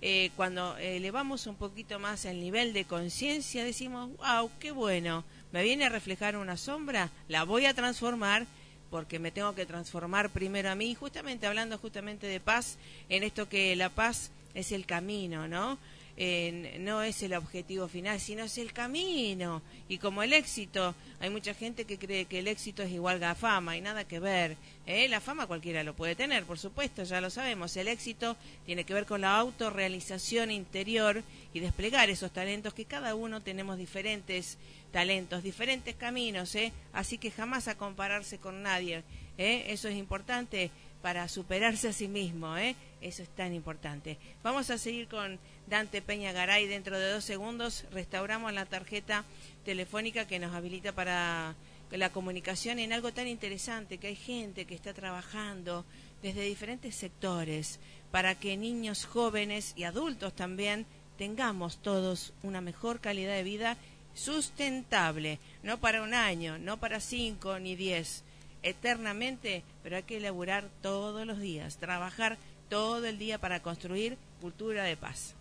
Eh, 0.02 0.32
cuando 0.36 0.76
elevamos 0.78 1.46
un 1.48 1.56
poquito 1.56 2.00
más 2.00 2.26
el 2.26 2.40
nivel 2.40 2.74
de 2.74 2.86
conciencia, 2.86 3.64
decimos, 3.64 4.10
wow, 4.18 4.50
qué 4.60 4.72
bueno, 4.72 5.24
me 5.52 5.64
viene 5.64 5.86
a 5.86 5.90
reflejar 5.90 6.38
una 6.38 6.58
sombra, 6.58 7.12
la 7.28 7.44
voy 7.44 7.66
a 7.66 7.74
transformar 7.74 8.48
porque 8.96 9.20
me 9.20 9.30
tengo 9.30 9.54
que 9.54 9.66
transformar 9.66 10.30
primero 10.30 10.70
a 10.72 10.76
mí, 10.76 10.96
justamente 10.96 11.46
hablando 11.48 11.78
justamente 11.78 12.28
de 12.28 12.40
paz, 12.40 12.78
en 13.10 13.24
esto 13.24 13.50
que 13.50 13.76
la 13.76 13.90
paz 13.90 14.32
es 14.54 14.72
el 14.72 14.86
camino, 14.86 15.50
¿no? 15.50 15.78
No 16.18 17.04
es 17.04 17.22
el 17.24 17.34
objetivo 17.34 17.88
final, 17.88 18.20
sino 18.20 18.46
es 18.46 18.58
el 18.58 18.72
camino. 18.72 19.62
Y 19.90 19.98
como 19.98 20.24
el 20.24 20.34
éxito, 20.34 20.96
hay 21.20 21.30
mucha 21.30 21.54
gente 21.54 21.86
que 21.86 21.98
cree 21.98 22.26
que 22.26 22.40
el 22.40 22.48
éxito 22.48 22.84
es 22.84 22.92
igual 22.92 23.22
a 23.24 23.36
fama 23.36 23.76
y 23.76 23.82
nada 23.82 24.06
que 24.06 24.20
ver. 24.20 24.56
¿eh? 24.86 25.08
La 25.10 25.20
fama 25.20 25.48
cualquiera 25.48 25.84
lo 25.84 25.94
puede 25.94 26.16
tener, 26.16 26.46
por 26.46 26.58
supuesto, 26.58 27.04
ya 27.04 27.20
lo 27.20 27.30
sabemos. 27.30 27.76
El 27.76 27.90
éxito 27.90 28.38
tiene 28.66 28.86
que 28.86 28.94
ver 28.94 29.06
con 29.06 29.22
la 29.22 29.38
autorrealización 29.38 30.52
interior 30.52 31.22
y 31.54 31.60
desplegar 31.60 32.10
esos 32.10 32.32
talentos 32.32 32.74
que 32.74 32.86
cada 32.86 33.16
uno 33.16 33.42
tenemos 33.42 33.78
diferentes 33.78 34.58
talentos, 34.92 35.44
diferentes 35.44 35.96
caminos, 35.96 36.56
¿eh? 36.56 36.72
así 36.94 37.18
que 37.18 37.30
jamás 37.30 37.68
a 37.68 37.76
compararse 37.76 38.38
con 38.38 38.64
nadie. 38.64 39.04
¿eh? 39.38 39.66
Eso 39.68 39.90
es 39.90 39.96
importante 39.96 40.72
para 41.06 41.28
superarse 41.28 41.90
a 41.90 41.94
sí 41.94 42.08
mismo, 42.08 42.58
¿eh? 42.58 42.76
Eso 43.00 43.22
es 43.22 43.30
tan 43.30 43.54
importante. 43.54 44.18
Vamos 44.42 44.72
a 44.72 44.80
seguir 44.80 45.08
con 45.08 45.38
Dante 45.68 46.02
Peña 46.02 46.32
Garay. 46.32 46.66
Dentro 46.66 46.98
de 46.98 47.12
dos 47.12 47.24
segundos 47.24 47.86
restauramos 47.92 48.52
la 48.54 48.66
tarjeta 48.66 49.24
telefónica 49.64 50.26
que 50.26 50.40
nos 50.40 50.56
habilita 50.56 50.94
para 50.94 51.54
la 51.92 52.10
comunicación 52.10 52.80
en 52.80 52.92
algo 52.92 53.14
tan 53.14 53.28
interesante, 53.28 54.00
que 54.00 54.08
hay 54.08 54.16
gente 54.16 54.66
que 54.66 54.74
está 54.74 54.96
trabajando 54.96 55.86
desde 56.24 56.42
diferentes 56.42 56.96
sectores 56.96 57.80
para 58.10 58.34
que 58.34 58.58
niños, 58.58 59.06
jóvenes 59.06 59.74
y 59.76 59.84
adultos 59.84 60.36
también 60.36 60.88
tengamos 61.20 61.78
todos 61.84 62.34
una 62.42 62.62
mejor 62.62 63.00
calidad 63.00 63.36
de 63.36 63.44
vida 63.44 63.78
sustentable, 64.16 65.38
no 65.62 65.78
para 65.78 66.02
un 66.02 66.16
año, 66.16 66.58
no 66.58 66.78
para 66.78 67.00
cinco 67.00 67.60
ni 67.60 67.76
diez, 67.76 68.24
eternamente, 68.66 69.64
pero 69.84 69.96
hay 69.96 70.04
que 70.04 70.18
elaborar 70.18 70.66
todos 70.82 71.26
los 71.26 71.40
días, 71.40 71.78
trabajar 71.78 72.38
todo 72.68 73.06
el 73.06 73.18
día 73.18 73.38
para 73.38 73.62
construir 73.62 74.18
cultura 74.42 74.84
de 74.84 74.98
paz. 74.98 75.36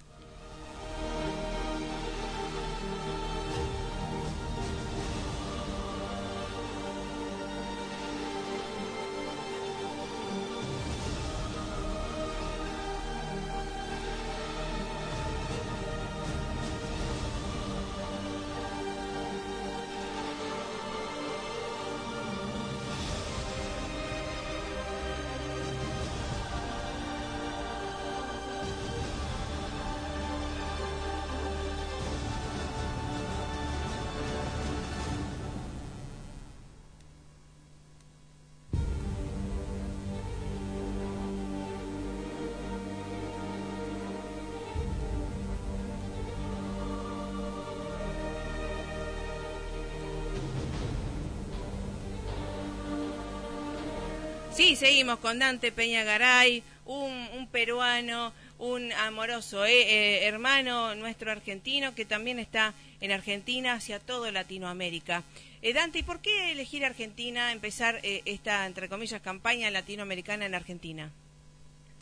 Sí, 54.64 54.77
seguimos 54.77 55.18
con 55.18 55.38
Dante 55.38 55.72
Peña 55.72 56.05
Garay, 56.05 56.62
un, 56.87 57.46
peruano, 57.53 58.33
un 58.59 58.94
amoroso 58.94 59.66
eh, 59.66 59.83
eh, 59.83 60.24
hermano 60.24 60.94
nuestro 60.94 61.31
argentino 61.31 61.94
que 61.94 62.07
también 62.07 62.38
está 62.38 62.72
en 63.03 63.12
Argentina 63.12 63.74
hacia 63.74 64.00
todo 64.00 64.31
Latinoamérica. 64.31 65.22
Eh, 65.61 65.74
Dante, 65.74 65.98
¿y 65.98 66.03
por 66.03 66.20
qué 66.20 66.50
elegir 66.50 66.83
Argentina, 66.83 67.53
empezar 67.53 68.00
esta, 68.03 68.64
entre 68.64 68.88
comillas, 68.88 69.20
campaña 69.20 69.70
latinoamericana 69.70 70.46
en 70.46 70.55
Argentina? 70.55 71.12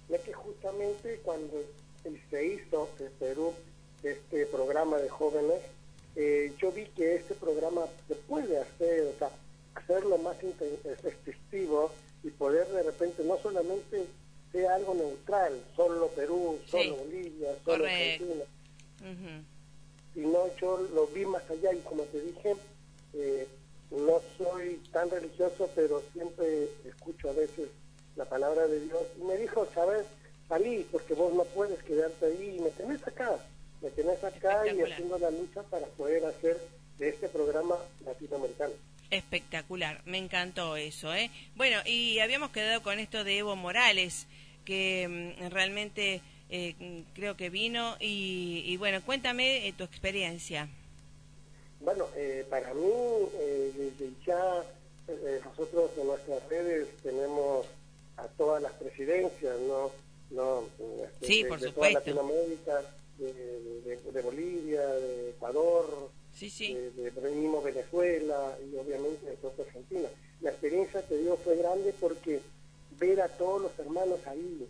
Es 0.09 0.21
que 0.21 0.33
justamente 0.33 1.19
cuando 1.25 1.65
se 2.31 2.47
hizo 2.47 2.89
en 3.01 3.11
Perú 3.19 3.55
este 4.05 4.47
programa 4.47 4.99
de 4.99 5.09
jóvenes, 5.09 5.59
yo 6.61 6.71
vi 6.71 6.85
que 6.97 7.17
este 7.17 7.35
programa 7.35 7.87
se 8.07 8.15
puede 8.15 8.61
hacer, 8.61 9.13
o 9.17 9.19
sea, 9.19 9.31
hacerlo 9.75 10.17
más 10.19 10.37
efectivo 11.03 11.91
y 12.23 12.31
poder 12.31 12.69
de 12.69 12.83
repente 12.83 13.25
no 13.25 13.39
solamente 13.39 14.07
sea 14.53 14.75
algo 14.75 14.95
neutral, 14.95 15.61
solo 15.75 16.09
Perú, 16.09 16.59
solo 16.67 16.97
Bolivia, 16.97 17.57
solo 17.65 17.85
Argentina, 17.85 18.45
sino 20.15 20.57
yo 20.61 20.79
lo 20.95 21.07
vi 21.09 21.25
más 21.25 21.43
allá 21.51 21.73
y 21.73 21.81
como 21.81 22.03
te 22.05 22.21
dije, 22.21 22.57
eh, 23.15 23.47
no 23.91 24.21
soy 24.39 24.77
tan 24.93 25.11
religioso, 25.11 25.69
pero 25.75 26.03
siempre 26.13 26.69
escucho 26.85 27.31
a 27.31 27.33
veces 27.33 27.69
la 28.17 28.25
palabra 28.27 28.67
de 28.67 28.81
Dios 28.81 29.03
y 29.19 29.25
me 29.25 29.37
dijo, 29.37 29.67
sabes, 29.75 30.05
salí 30.49 30.87
porque 30.93 31.15
vos 31.15 31.33
no 31.33 31.45
puedes 31.45 31.83
quedarte 31.83 32.27
ahí 32.27 32.57
y 32.59 32.61
me 32.61 32.71
tenés 32.71 33.07
acá, 33.07 33.39
me 33.81 33.91
tenés 33.91 34.23
acá 34.23 34.67
y 34.67 34.81
haciendo 34.83 35.19
la 35.19 35.31
lucha 35.31 35.63
para 35.65 35.87
poder 35.87 36.25
hacer 36.27 36.61
de 36.99 37.09
este 37.09 37.29
programa 37.29 37.77
latinoamericano. 38.05 38.75
Espectacular, 39.13 40.01
me 40.07 40.17
encantó 40.17 40.75
eso, 40.77 41.13
¿eh? 41.13 41.31
Bueno, 41.55 41.77
y 41.85 42.19
habíamos 42.21 42.51
quedado 42.51 42.83
con 42.83 42.99
esto 42.99 43.25
de 43.25 43.37
Evo 43.37 43.57
Morales, 43.57 44.27
que 44.65 45.37
mm, 45.39 45.51
realmente 45.51 46.23
eh, 46.49 47.05
creo 47.13 47.37
que 47.37 47.51
vino, 47.51 47.97
y, 48.01 48.75
bueno, 48.79 49.03
cuéntame 49.05 49.69
eh, 49.69 49.75
tu 49.77 49.85
experiencia. 49.85 50.67
Bueno, 51.81 52.09
eh, 52.17 52.47
para 52.49 52.73
mí, 52.73 52.89
desde 53.77 54.13
ya, 54.27 54.65
nosotros 55.45 55.91
en 55.99 56.07
nuestras 56.07 56.49
redes 56.49 56.89
tenemos 57.03 57.67
a 58.17 58.27
todas 58.29 58.63
las 58.63 58.73
presidencias, 58.73 59.61
¿no? 59.61 59.91
no 60.31 60.65
este, 61.05 61.27
sí, 61.27 61.45
por 61.45 61.61
supuesto. 61.61 62.01
De 62.01 62.15
Latinoamérica, 62.15 62.81
de 63.19 64.23
Bolivia, 64.23 64.87
de 64.87 65.31
Ecuador, 65.31 66.09
Sí, 66.35 66.51
sí. 66.51 66.75
De, 66.75 67.11
Venezuela 67.11 68.57
y 68.61 68.77
obviamente 68.77 69.27
de 69.27 69.37
toda 69.37 69.65
Argentina. 69.65 70.09
La 70.41 70.51
experiencia, 70.51 71.03
te 71.03 71.17
digo, 71.17 71.37
fue 71.45 71.57
grande 71.57 71.95
porque 72.01 72.41
ver 72.99 73.21
a 73.21 73.29
todos 73.29 73.63
los 73.63 73.79
hermanos 73.79 74.19
ahí, 74.27 74.67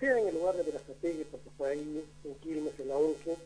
sea 0.00 0.18
en 0.18 0.28
el 0.28 0.34
lugar 0.34 0.56
de 0.56 0.64
Verazategui, 0.64 1.24
porque 1.24 1.50
fue 1.56 1.70
ahí 1.70 2.04
en 2.24 2.34
Quilmes, 2.36 2.78
en 2.80 2.88
la 2.88 2.96
UNCE, 2.96 3.36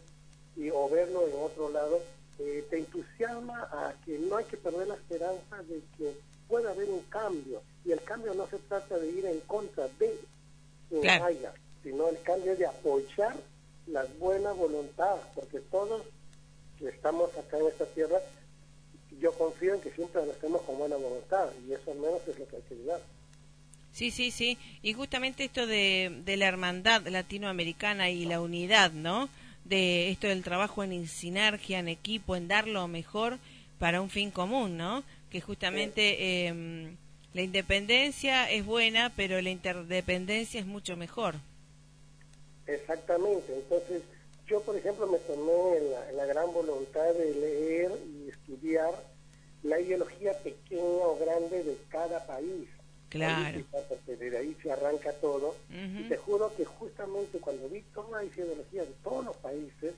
y, 0.56 0.70
o 0.70 0.88
verlo 0.88 1.26
en 1.26 1.34
otro 1.36 1.70
lado, 1.70 2.00
eh, 2.38 2.64
te 2.70 2.78
entusiasma 2.78 3.68
a 3.72 3.94
que 4.04 4.18
no 4.18 4.36
hay 4.36 4.44
que 4.46 4.56
perder 4.56 4.88
la 4.88 4.94
esperanza 4.94 5.62
de 5.68 5.80
que 5.96 6.14
pueda 6.48 6.70
haber 6.70 6.88
un 6.88 7.00
cambio. 7.02 7.60
Y 7.84 7.92
el 7.92 8.02
cambio 8.02 8.34
no 8.34 8.46
se 8.48 8.58
trata 8.58 8.98
de 8.98 9.08
ir 9.08 9.26
en 9.26 9.40
contra 9.40 9.88
de 9.98 10.18
quien 10.88 11.08
haya, 11.22 11.52
sino 11.82 12.08
el 12.08 12.20
cambio 12.22 12.56
de 12.56 12.66
apoyar 12.66 13.36
las 13.86 14.18
buenas 14.18 14.56
voluntades, 14.56 15.22
porque 15.34 15.60
todos 15.60 16.02
que 16.78 16.88
estamos 16.88 17.30
acá 17.36 17.58
en 17.58 17.66
esta 17.66 17.86
tierra, 17.86 18.18
yo 19.20 19.32
confío 19.32 19.74
en 19.74 19.80
que 19.80 19.90
siempre 19.92 20.24
lo 20.24 20.32
hacemos 20.32 20.62
con 20.62 20.78
buena 20.78 20.96
voluntad 20.96 21.48
y 21.66 21.72
eso 21.72 21.90
al 21.92 21.98
menos 21.98 22.20
es 22.28 22.38
lo 22.38 22.46
que 22.46 22.56
hay 22.56 22.62
que 22.62 22.74
ayudar. 22.74 23.00
Sí, 23.92 24.10
sí, 24.10 24.30
sí. 24.30 24.58
Y 24.82 24.92
justamente 24.92 25.44
esto 25.44 25.66
de, 25.66 26.20
de 26.24 26.36
la 26.36 26.46
hermandad 26.46 27.06
latinoamericana 27.06 28.10
y 28.10 28.26
la 28.26 28.42
unidad, 28.42 28.92
¿no? 28.92 29.30
De 29.64 30.10
esto 30.10 30.26
del 30.26 30.42
trabajo 30.42 30.84
en 30.84 31.08
sinergia, 31.08 31.78
en 31.78 31.88
equipo, 31.88 32.36
en 32.36 32.46
dar 32.46 32.68
lo 32.68 32.86
mejor 32.88 33.38
para 33.78 34.02
un 34.02 34.10
fin 34.10 34.30
común, 34.30 34.76
¿no? 34.76 35.02
Que 35.30 35.40
justamente 35.40 36.46
em, 36.46 36.96
la 37.32 37.42
independencia 37.42 38.50
es 38.50 38.64
buena, 38.64 39.12
pero 39.16 39.40
la 39.40 39.50
interdependencia 39.50 40.60
es 40.60 40.66
mucho 40.66 40.96
mejor. 40.96 41.36
Exactamente. 42.66 43.54
Entonces, 43.54 44.02
yo, 44.46 44.60
por 44.60 44.76
ejemplo, 44.76 45.06
me 45.06 45.18
tomé 45.18 45.80
la 46.14 46.26
gran 46.26 46.52
voluntad 46.52 47.12
de 47.14 47.34
leer 47.34 47.92
y 48.06 48.28
estudiar 48.28 48.90
la 49.62 49.80
ideología 49.80 50.32
pequeña 50.38 51.06
o 51.06 51.18
grande 51.18 51.64
de 51.64 51.76
cada 51.90 52.24
país 52.26 52.68
Claro. 53.08 53.60
Porque 53.88 54.16
de 54.16 54.36
ahí 54.36 54.56
se 54.62 54.70
arranca 54.70 55.12
todo. 55.14 55.54
Y 55.70 56.08
te 56.08 56.16
juro 56.16 56.54
que 56.56 56.64
justamente 56.64 57.38
cuando 57.38 57.68
vi 57.68 57.82
toda 57.94 58.22
la 58.22 58.24
ideología 58.24 58.82
de 58.82 58.92
todos 59.02 59.24
los 59.24 59.36
países, 59.36 59.94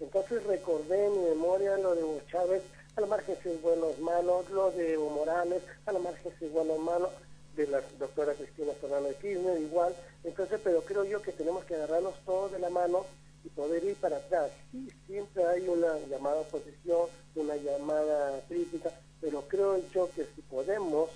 entonces 0.00 0.44
recordé 0.44 1.06
en 1.06 1.12
mi 1.12 1.28
memoria 1.30 1.76
lo 1.78 1.94
de 1.94 2.02
Hugo 2.02 2.20
Chávez, 2.30 2.62
a 2.96 3.00
la 3.00 3.06
margen 3.06 3.36
si 3.42 3.48
es 3.48 3.62
buenos 3.62 3.98
malos, 3.98 4.50
lo 4.50 4.70
de 4.72 4.94
Evo 4.94 5.10
Morales, 5.10 5.62
a 5.86 5.92
la 5.92 5.98
margen 5.98 6.32
si 6.38 6.44
es 6.44 6.52
buenos 6.52 6.78
malos, 6.80 7.10
de 7.56 7.66
la 7.66 7.82
doctora 7.98 8.32
Cristina 8.32 8.72
Solano 8.80 9.08
de 9.08 9.14
Kirchner, 9.16 9.60
igual. 9.60 9.94
Entonces, 10.24 10.60
pero 10.62 10.82
creo 10.82 11.04
yo 11.04 11.20
que 11.20 11.32
tenemos 11.32 11.64
que 11.64 11.74
agarrarnos 11.74 12.14
todos 12.24 12.52
de 12.52 12.58
la 12.58 12.70
mano 12.70 13.04
y 13.44 13.48
poder 13.50 13.84
ir 13.84 13.96
para 13.96 14.16
atrás. 14.16 14.50
Sí, 14.70 14.88
siempre 15.06 15.44
hay 15.44 15.68
una 15.68 15.98
llamada 16.08 16.40
oposición, 16.40 17.08
una 17.34 17.56
llamada 17.56 18.40
crítica, 18.48 18.90
pero 19.20 19.42
creo 19.48 19.80
yo 19.92 20.10
que 20.14 20.26
si 20.34 20.42
podemos 20.42 21.10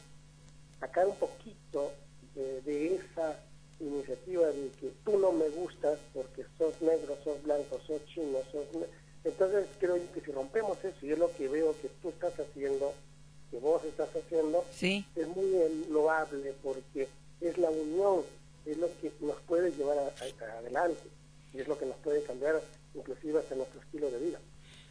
sacar 0.80 1.06
un 1.06 1.16
poquito 1.16 1.92
de, 2.34 2.94
esa 2.96 3.38
iniciativa 3.80 4.46
de 4.48 4.70
que 4.80 4.92
tú 5.04 5.18
no 5.18 5.32
me 5.32 5.48
gustas 5.50 5.98
porque 6.12 6.44
sos 6.58 6.80
negro, 6.82 7.16
sos 7.24 7.42
blanco, 7.42 7.78
sos 7.86 8.04
chino, 8.06 8.38
sos... 8.52 8.66
Entonces 9.24 9.66
creo 9.80 9.98
que 10.12 10.20
si 10.20 10.30
rompemos 10.30 10.78
eso, 10.84 10.96
y 11.02 11.12
es 11.12 11.18
lo 11.18 11.32
que 11.32 11.48
veo 11.48 11.74
que 11.80 11.88
tú 12.00 12.10
estás 12.10 12.38
haciendo, 12.38 12.92
que 13.50 13.58
vos 13.58 13.84
estás 13.84 14.08
haciendo, 14.14 14.64
es 14.80 15.28
muy 15.28 15.86
loable 15.90 16.54
porque 16.62 17.08
es 17.40 17.58
la 17.58 17.70
unión, 17.70 18.22
es 18.64 18.76
lo 18.78 18.88
que 19.00 19.12
nos 19.20 19.36
puede 19.42 19.72
llevar 19.72 19.98
adelante 20.58 21.08
y 21.56 21.60
es 21.60 21.68
lo 21.68 21.78
que 21.78 21.86
nos 21.86 21.96
puede 21.98 22.22
cambiar 22.22 22.60
inclusive 22.94 23.40
hasta 23.40 23.54
nuestro 23.54 23.80
estilo 23.80 24.10
de 24.10 24.18
vida. 24.18 24.38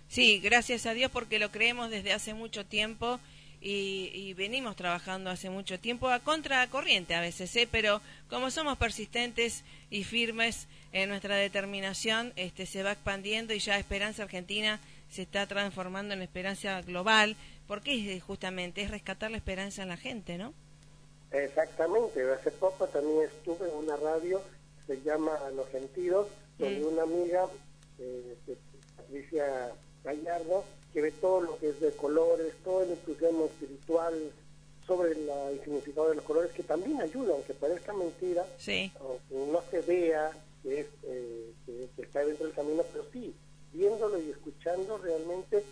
Sí, 0.07 0.39
gracias 0.39 0.85
a 0.85 0.93
Dios 0.93 1.11
porque 1.11 1.39
lo 1.39 1.51
creemos 1.51 1.89
desde 1.89 2.13
hace 2.13 2.33
mucho 2.33 2.65
tiempo 2.65 3.19
y, 3.61 4.33
venimos 4.35 4.75
trabajando 4.75 5.31
hace 5.31 5.49
mucho 5.49 5.79
tiempo 5.79 6.09
a 6.09 6.19
contracorriente 6.19 7.15
a 7.15 7.21
veces, 7.21 7.55
¿eh? 7.55 7.67
pero 7.71 7.99
como 8.29 8.51
somos 8.51 8.77
persistentes 8.77 9.63
y 9.89 10.03
firmes 10.03 10.67
en 10.91 11.09
nuestra 11.09 11.35
determinación, 11.35 12.31
este, 12.35 12.67
se 12.67 12.83
va 12.83 12.91
expandiendo 12.91 13.55
y 13.55 13.59
ya 13.59 13.79
Esperanza 13.79 14.23
Argentina 14.23 14.79
se 15.09 15.23
está 15.23 15.47
transformando 15.47 16.13
en 16.13 16.21
Esperanza 16.21 16.79
Global, 16.83 17.37
porque 17.67 18.15
es 18.15 18.23
justamente 18.23 18.83
es 18.83 18.91
rescatar 18.91 19.31
la 19.31 19.37
esperanza 19.37 19.81
en 19.81 19.89
la 19.89 19.97
gente, 19.97 20.37
¿no? 20.37 20.53
Exactamente, 21.31 22.21
hace 22.33 22.51
poco 22.51 22.85
también 22.87 23.23
estuve 23.23 23.67
en 23.67 23.75
una 23.75 23.95
radio, 23.95 24.41
se 24.85 25.01
llama 25.01 25.31
Los 25.55 25.69
Sentidos, 25.69 26.27
mm. 26.59 26.85
una 26.85 27.03
amiga, 27.03 27.47
eh, 27.99 28.35
Patricia 28.95 29.71
Gallardo, 30.03 30.63
que 30.93 31.01
ve 31.01 31.11
todo 31.11 31.41
lo 31.41 31.57
que 31.57 31.69
es 31.69 31.79
de 31.79 31.91
colores, 31.91 32.53
todo 32.63 32.83
el 32.83 32.91
entusiasmo 32.91 33.45
espiritual 33.45 34.13
sobre 34.87 35.11
el 35.11 35.61
significado 35.63 36.09
de 36.09 36.15
los 36.15 36.23
colores, 36.23 36.51
que 36.51 36.63
también 36.63 37.01
ayuda, 37.01 37.33
aunque 37.33 37.53
parezca 37.53 37.91
mentira, 37.91 38.45
sí. 38.57 38.91
aunque 38.99 39.51
no 39.51 39.61
se 39.71 39.81
vea 39.81 40.31
que, 40.61 40.81
es, 40.81 40.87
eh, 41.03 41.51
que, 41.65 42.01
está 42.01 42.23
dentro 42.23 42.45
del 42.45 42.55
camino, 42.55 42.83
pero 42.93 43.05
sí, 43.11 43.33
viéndolo 43.73 44.21
y 44.21 44.29
escuchando 44.29 44.97
realmente 44.97 45.63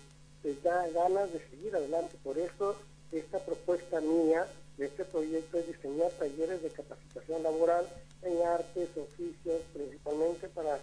te 0.41 0.55
da 0.63 0.87
ganas 0.89 1.31
de 1.31 1.39
seguir 1.49 1.75
adelante. 1.75 2.17
Por 2.23 2.37
eso 2.37 2.75
esta 3.11 3.39
propuesta 3.39 4.01
mía 4.01 4.47
de 4.77 4.85
este 4.85 5.05
proyecto 5.05 5.59
es 5.59 5.67
diseñar 5.67 6.11
talleres 6.11 6.61
de 6.61 6.69
capacitación 6.69 7.43
laboral 7.43 7.87
en 8.23 8.41
artes, 8.47 8.89
oficios, 8.97 9.61
principalmente 9.73 10.47
para 10.49 10.79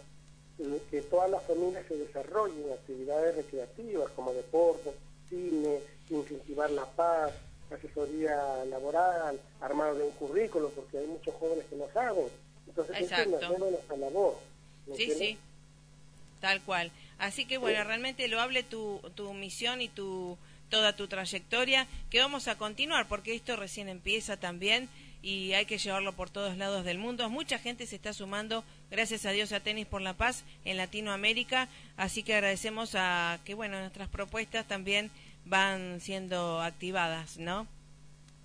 que 0.91 1.01
todas 1.03 1.31
las 1.31 1.43
familias 1.45 1.85
se 1.89 1.97
desarrollen 1.97 2.73
actividades 2.73 3.35
recreativas 3.37 4.11
como 4.13 4.33
deporte, 4.33 4.93
cine, 5.29 5.79
incentivar 6.11 6.71
la 6.71 6.85
paz, 6.85 7.33
asesoría 7.75 8.65
laboral, 8.67 9.41
armado 9.61 9.95
de 9.95 10.05
un 10.05 10.11
currículo, 10.13 10.69
porque 10.71 10.99
hay 10.99 11.07
muchos 11.07 11.35
jóvenes 11.37 11.65
que 11.67 11.77
no 11.77 11.87
saben. 11.95 12.27
Entonces, 12.67 12.97
Exacto. 13.01 13.39
es 13.41 13.59
nuestra 13.59 13.97
labor. 13.97 14.37
Sí, 14.97 15.11
sí, 15.13 15.39
tal 16.41 16.61
cual. 16.63 16.91
Así 17.19 17.47
que 17.47 17.59
bueno, 17.59 17.83
realmente 17.85 18.29
lo 18.29 18.41
hable 18.41 18.63
tu, 18.63 19.01
tu 19.15 19.33
misión 19.33 19.81
y 19.81 19.89
tu 19.89 20.37
toda 20.71 20.97
tu 20.97 21.09
trayectoria, 21.09 21.87
que 22.09 22.21
vamos 22.21 22.49
a 22.49 22.57
continuar, 22.57 23.09
porque 23.09 23.35
esto 23.35 23.57
recién 23.57 23.89
empieza 23.89 24.39
también 24.39 24.89
y 25.23 25.53
hay 25.53 25.67
que 25.67 25.77
llevarlo 25.77 26.15
por 26.15 26.31
todos 26.31 26.57
lados 26.57 26.85
del 26.85 26.99
mundo. 26.99 27.29
Mucha 27.29 27.59
gente 27.59 27.87
se 27.87 27.97
está 27.97 28.13
sumando, 28.13 28.65
gracias 28.91 29.27
a 29.27 29.33
Dios, 29.33 29.53
a 29.53 29.61
Tenis 29.61 29.87
por 29.87 30.01
la 30.01 30.15
Paz 30.15 30.45
en 30.65 30.79
Latinoamérica, 30.79 31.69
así 31.97 32.23
que 32.23 32.35
agradecemos 32.35 32.95
a 32.95 33.39
que, 33.45 33.55
bueno, 33.55 33.79
nuestras 33.81 34.09
propuestas 34.09 34.67
también 34.67 35.11
van 35.45 36.01
siendo 36.01 36.63
activadas, 36.63 37.37
¿no? 37.37 37.67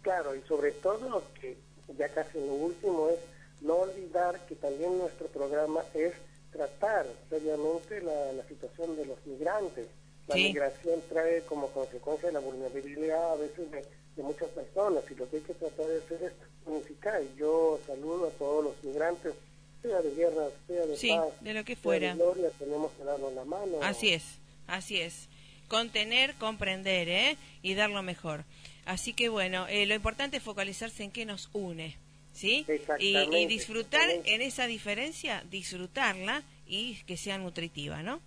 Claro, 0.02 0.36
y 0.36 0.42
sobre 0.48 0.72
todo 0.72 1.10
lo 1.10 1.24
que 1.40 1.58
ya 1.98 2.10
casi 2.10 2.40
lo 2.40 2.54
último 2.54 3.10
es 3.10 3.20
no 3.62 3.76
olvidar 3.76 4.40
que 4.48 4.56
también 4.56 4.98
nuestro 4.98 5.28
programa 5.28 5.82
es 5.94 6.14
tratar 6.52 7.06
seriamente 7.30 8.02
la, 8.02 8.44
situación 8.48 8.96
de 8.96 9.06
los 9.06 9.26
migrantes. 9.26 9.88
La 10.28 10.36
migración 10.36 11.02
trae 11.10 11.42
como 11.42 11.68
consecuencia 11.70 12.32
la 12.32 12.40
vulnerabilidad 12.40 13.34
a 13.34 13.36
veces 13.36 13.72
de 13.72 13.84
de 14.16 14.24
muchas 14.24 14.50
personas 14.50 15.04
y 15.10 15.16
lo 15.16 15.30
que 15.30 15.38
hay 15.38 15.44
que 15.44 15.54
tratar 15.54 15.86
de 15.88 15.98
hacer 15.98 16.24
es 16.24 16.34
unificar. 16.66 17.22
Yo 17.38 17.80
saludo 17.86 18.28
a 18.28 18.32
todos 18.32 18.64
los 18.64 18.84
migrantes, 18.84 19.34
sea 19.82 20.02
de 20.02 20.16
guerra, 20.16 20.48
sea 20.68 20.86
de 20.86 20.98
sí, 20.98 21.10
paz, 21.10 21.28
de 21.42 21.54
lo 21.54 21.66
que 21.66 21.76
fuera. 21.76 22.10
de 22.10 22.16
gloria, 22.16 22.50
tenemos 22.58 22.92
que 22.94 23.04
darnos 23.04 23.34
la 23.34 23.46
mano. 23.46 23.80
Así 23.82 24.14
es, 24.14 24.24
así 24.68 25.00
es. 25.00 25.28
Contener, 25.68 26.36
comprender 26.36 27.10
¿eh? 27.10 27.38
y 27.62 27.74
dar 27.74 27.90
lo 27.90 28.04
mejor. 28.04 28.46
Así 28.86 29.14
que 29.14 29.30
bueno, 29.30 29.68
eh, 29.68 29.86
lo 29.86 29.96
importante 29.96 30.38
es 30.38 30.44
focalizarse 30.44 31.04
en 31.04 31.12
qué 31.12 31.26
nos 31.26 31.50
une. 31.54 31.98
¿Sí? 32.34 32.66
Y, 33.00 33.18
y 33.18 33.46
disfrutar 33.46 34.10
en 34.10 34.42
esa 34.42 34.68
diferencia, 34.68 35.46
disfrutarla 35.50 36.44
y 36.68 36.96
que 37.06 37.16
sea 37.16 37.38
nutritiva, 37.38 38.04
¿no? 38.04 38.20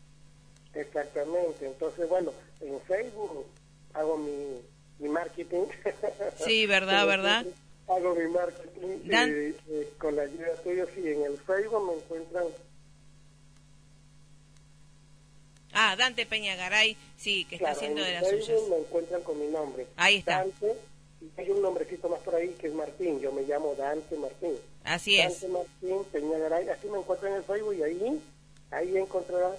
Exactamente. 0.79 1.67
Entonces, 1.67 2.09
bueno, 2.09 2.33
en 2.61 2.81
Facebook 2.83 3.47
hago 3.95 4.17
mi, 4.17 4.61
mi 5.01 5.09
marketing. 5.09 5.65
Sí, 6.39 6.67
verdad, 6.67 7.07
verdad. 7.07 7.47
Hago 7.89 8.15
mi 8.15 8.29
marketing 8.29 9.11
eh, 9.11 9.55
eh, 9.69 9.93
con 9.99 10.15
la 10.15 10.23
ayuda 10.23 10.55
tuya. 10.63 10.87
Sí, 10.95 11.01
en 11.11 11.23
el 11.23 11.39
Facebook 11.39 11.87
me 11.87 11.95
encuentran. 11.95 12.45
Ah, 15.73 15.97
Dante 15.97 16.27
Peñagaray, 16.27 16.97
sí, 17.17 17.45
que 17.45 17.57
está 17.57 17.71
haciendo 17.71 18.03
de 18.03 18.13
las 18.13 18.29
Facebook 18.29 18.71
me 18.71 18.79
encuentran 18.79 19.23
con 19.23 19.39
mi 19.39 19.47
nombre. 19.49 19.87
Ahí 19.97 20.17
está. 20.17 20.39
Dante, 20.39 20.77
y 21.21 21.41
hay 21.41 21.51
un 21.51 21.63
nombrecito 21.63 22.09
más 22.09 22.21
por 22.21 22.35
ahí 22.35 22.51
que 22.61 22.69
es 22.69 22.75
Martín. 22.75 23.21
Yo 23.21 23.33
me 23.33 23.43
llamo 23.43 23.75
Dante 23.75 24.17
Martín. 24.17 24.55
Así 24.85 25.19
es. 25.19 25.41
Dante 25.41 25.49
Martín 25.49 26.05
Peñagaray. 26.13 26.69
Así 26.69 26.87
me 26.89 26.99
encuentran 26.99 27.33
en 27.33 27.39
el 27.39 27.45
Facebook 27.45 27.75
y 27.75 27.83
ahí, 27.83 28.23
ahí 28.71 28.97
encontrarán 28.97 29.55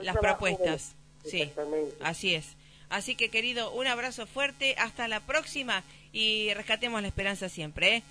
las 0.00 0.16
propuestas. 0.16 0.94
Sí, 1.24 1.52
así 2.00 2.34
es. 2.34 2.56
Así 2.88 3.14
que 3.14 3.30
querido, 3.30 3.72
un 3.72 3.86
abrazo 3.86 4.26
fuerte, 4.26 4.74
hasta 4.76 5.08
la 5.08 5.20
próxima 5.20 5.82
y 6.12 6.52
rescatemos 6.52 7.00
la 7.00 7.08
esperanza 7.08 7.48
siempre. 7.48 7.96
¿eh? 7.96 8.02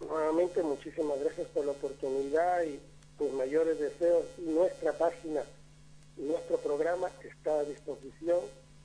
Nuevamente 0.00 0.62
muchísimas 0.62 1.18
gracias 1.20 1.46
por 1.48 1.64
la 1.64 1.72
oportunidad 1.72 2.64
y 2.64 2.78
tus 3.16 3.32
mayores 3.32 3.80
deseos. 3.80 4.26
Nuestra 4.38 4.92
página, 4.92 5.42
nuestro 6.18 6.58
programa 6.58 7.10
está 7.22 7.60
a 7.60 7.64
disposición 7.64 8.40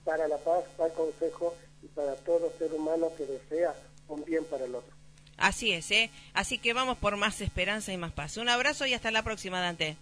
para 0.05 0.27
la 0.27 0.37
paz, 0.37 0.63
para 0.77 0.89
el 0.89 0.95
consejo 0.95 1.53
y 1.83 1.87
para 1.87 2.15
todo 2.15 2.53
ser 2.57 2.73
humano 2.73 3.11
que 3.17 3.25
desea 3.25 3.75
un 4.07 4.23
bien 4.23 4.45
para 4.45 4.65
el 4.65 4.75
otro. 4.75 4.95
Así 5.35 5.71
es, 5.71 5.91
¿eh? 5.91 6.11
Así 6.33 6.59
que 6.59 6.73
vamos 6.73 6.97
por 6.97 7.17
más 7.17 7.41
esperanza 7.41 7.91
y 7.91 7.97
más 7.97 8.11
paz. 8.11 8.37
Un 8.37 8.49
abrazo 8.49 8.85
y 8.85 8.93
hasta 8.93 9.11
la 9.11 9.23
próxima, 9.23 9.59
Dante. 9.59 9.97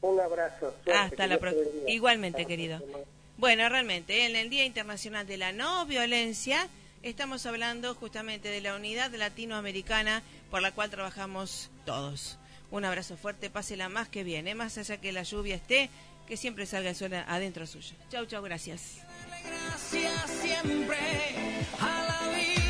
Un 0.00 0.20
abrazo. 0.20 0.74
hasta 0.94 1.26
la 1.26 1.38
próxima. 1.38 1.64
Igualmente, 1.88 2.46
querido. 2.46 2.80
Bueno, 3.38 3.68
realmente, 3.68 4.24
en 4.24 4.36
el 4.36 4.48
Día 4.48 4.64
Internacional 4.64 5.26
de 5.26 5.36
la 5.36 5.52
No 5.52 5.84
Violencia, 5.86 6.68
estamos 7.02 7.44
hablando 7.46 7.94
justamente 7.94 8.48
de 8.48 8.60
la 8.60 8.74
unidad 8.74 9.12
latinoamericana 9.14 10.22
por 10.50 10.62
la 10.62 10.72
cual 10.72 10.90
trabajamos 10.90 11.70
todos. 11.84 12.38
Un 12.70 12.84
abrazo 12.84 13.16
fuerte, 13.16 13.50
pásela 13.50 13.88
más 13.88 14.08
que 14.08 14.24
bien, 14.24 14.48
¿eh? 14.48 14.54
más 14.54 14.78
allá 14.78 14.96
que 14.96 15.12
la 15.12 15.22
lluvia 15.22 15.56
esté, 15.56 15.90
que 16.26 16.36
siempre 16.36 16.66
salga 16.66 16.90
el 16.90 16.96
sol 16.96 17.12
adentro 17.14 17.66
suyo. 17.66 17.94
Chau, 18.10 18.26
chau, 18.26 18.42
gracias. 18.42 19.02
Gracias 19.44 20.30
siempre 20.30 20.98
a 21.78 22.06
la 22.08 22.36
vida. 22.36 22.65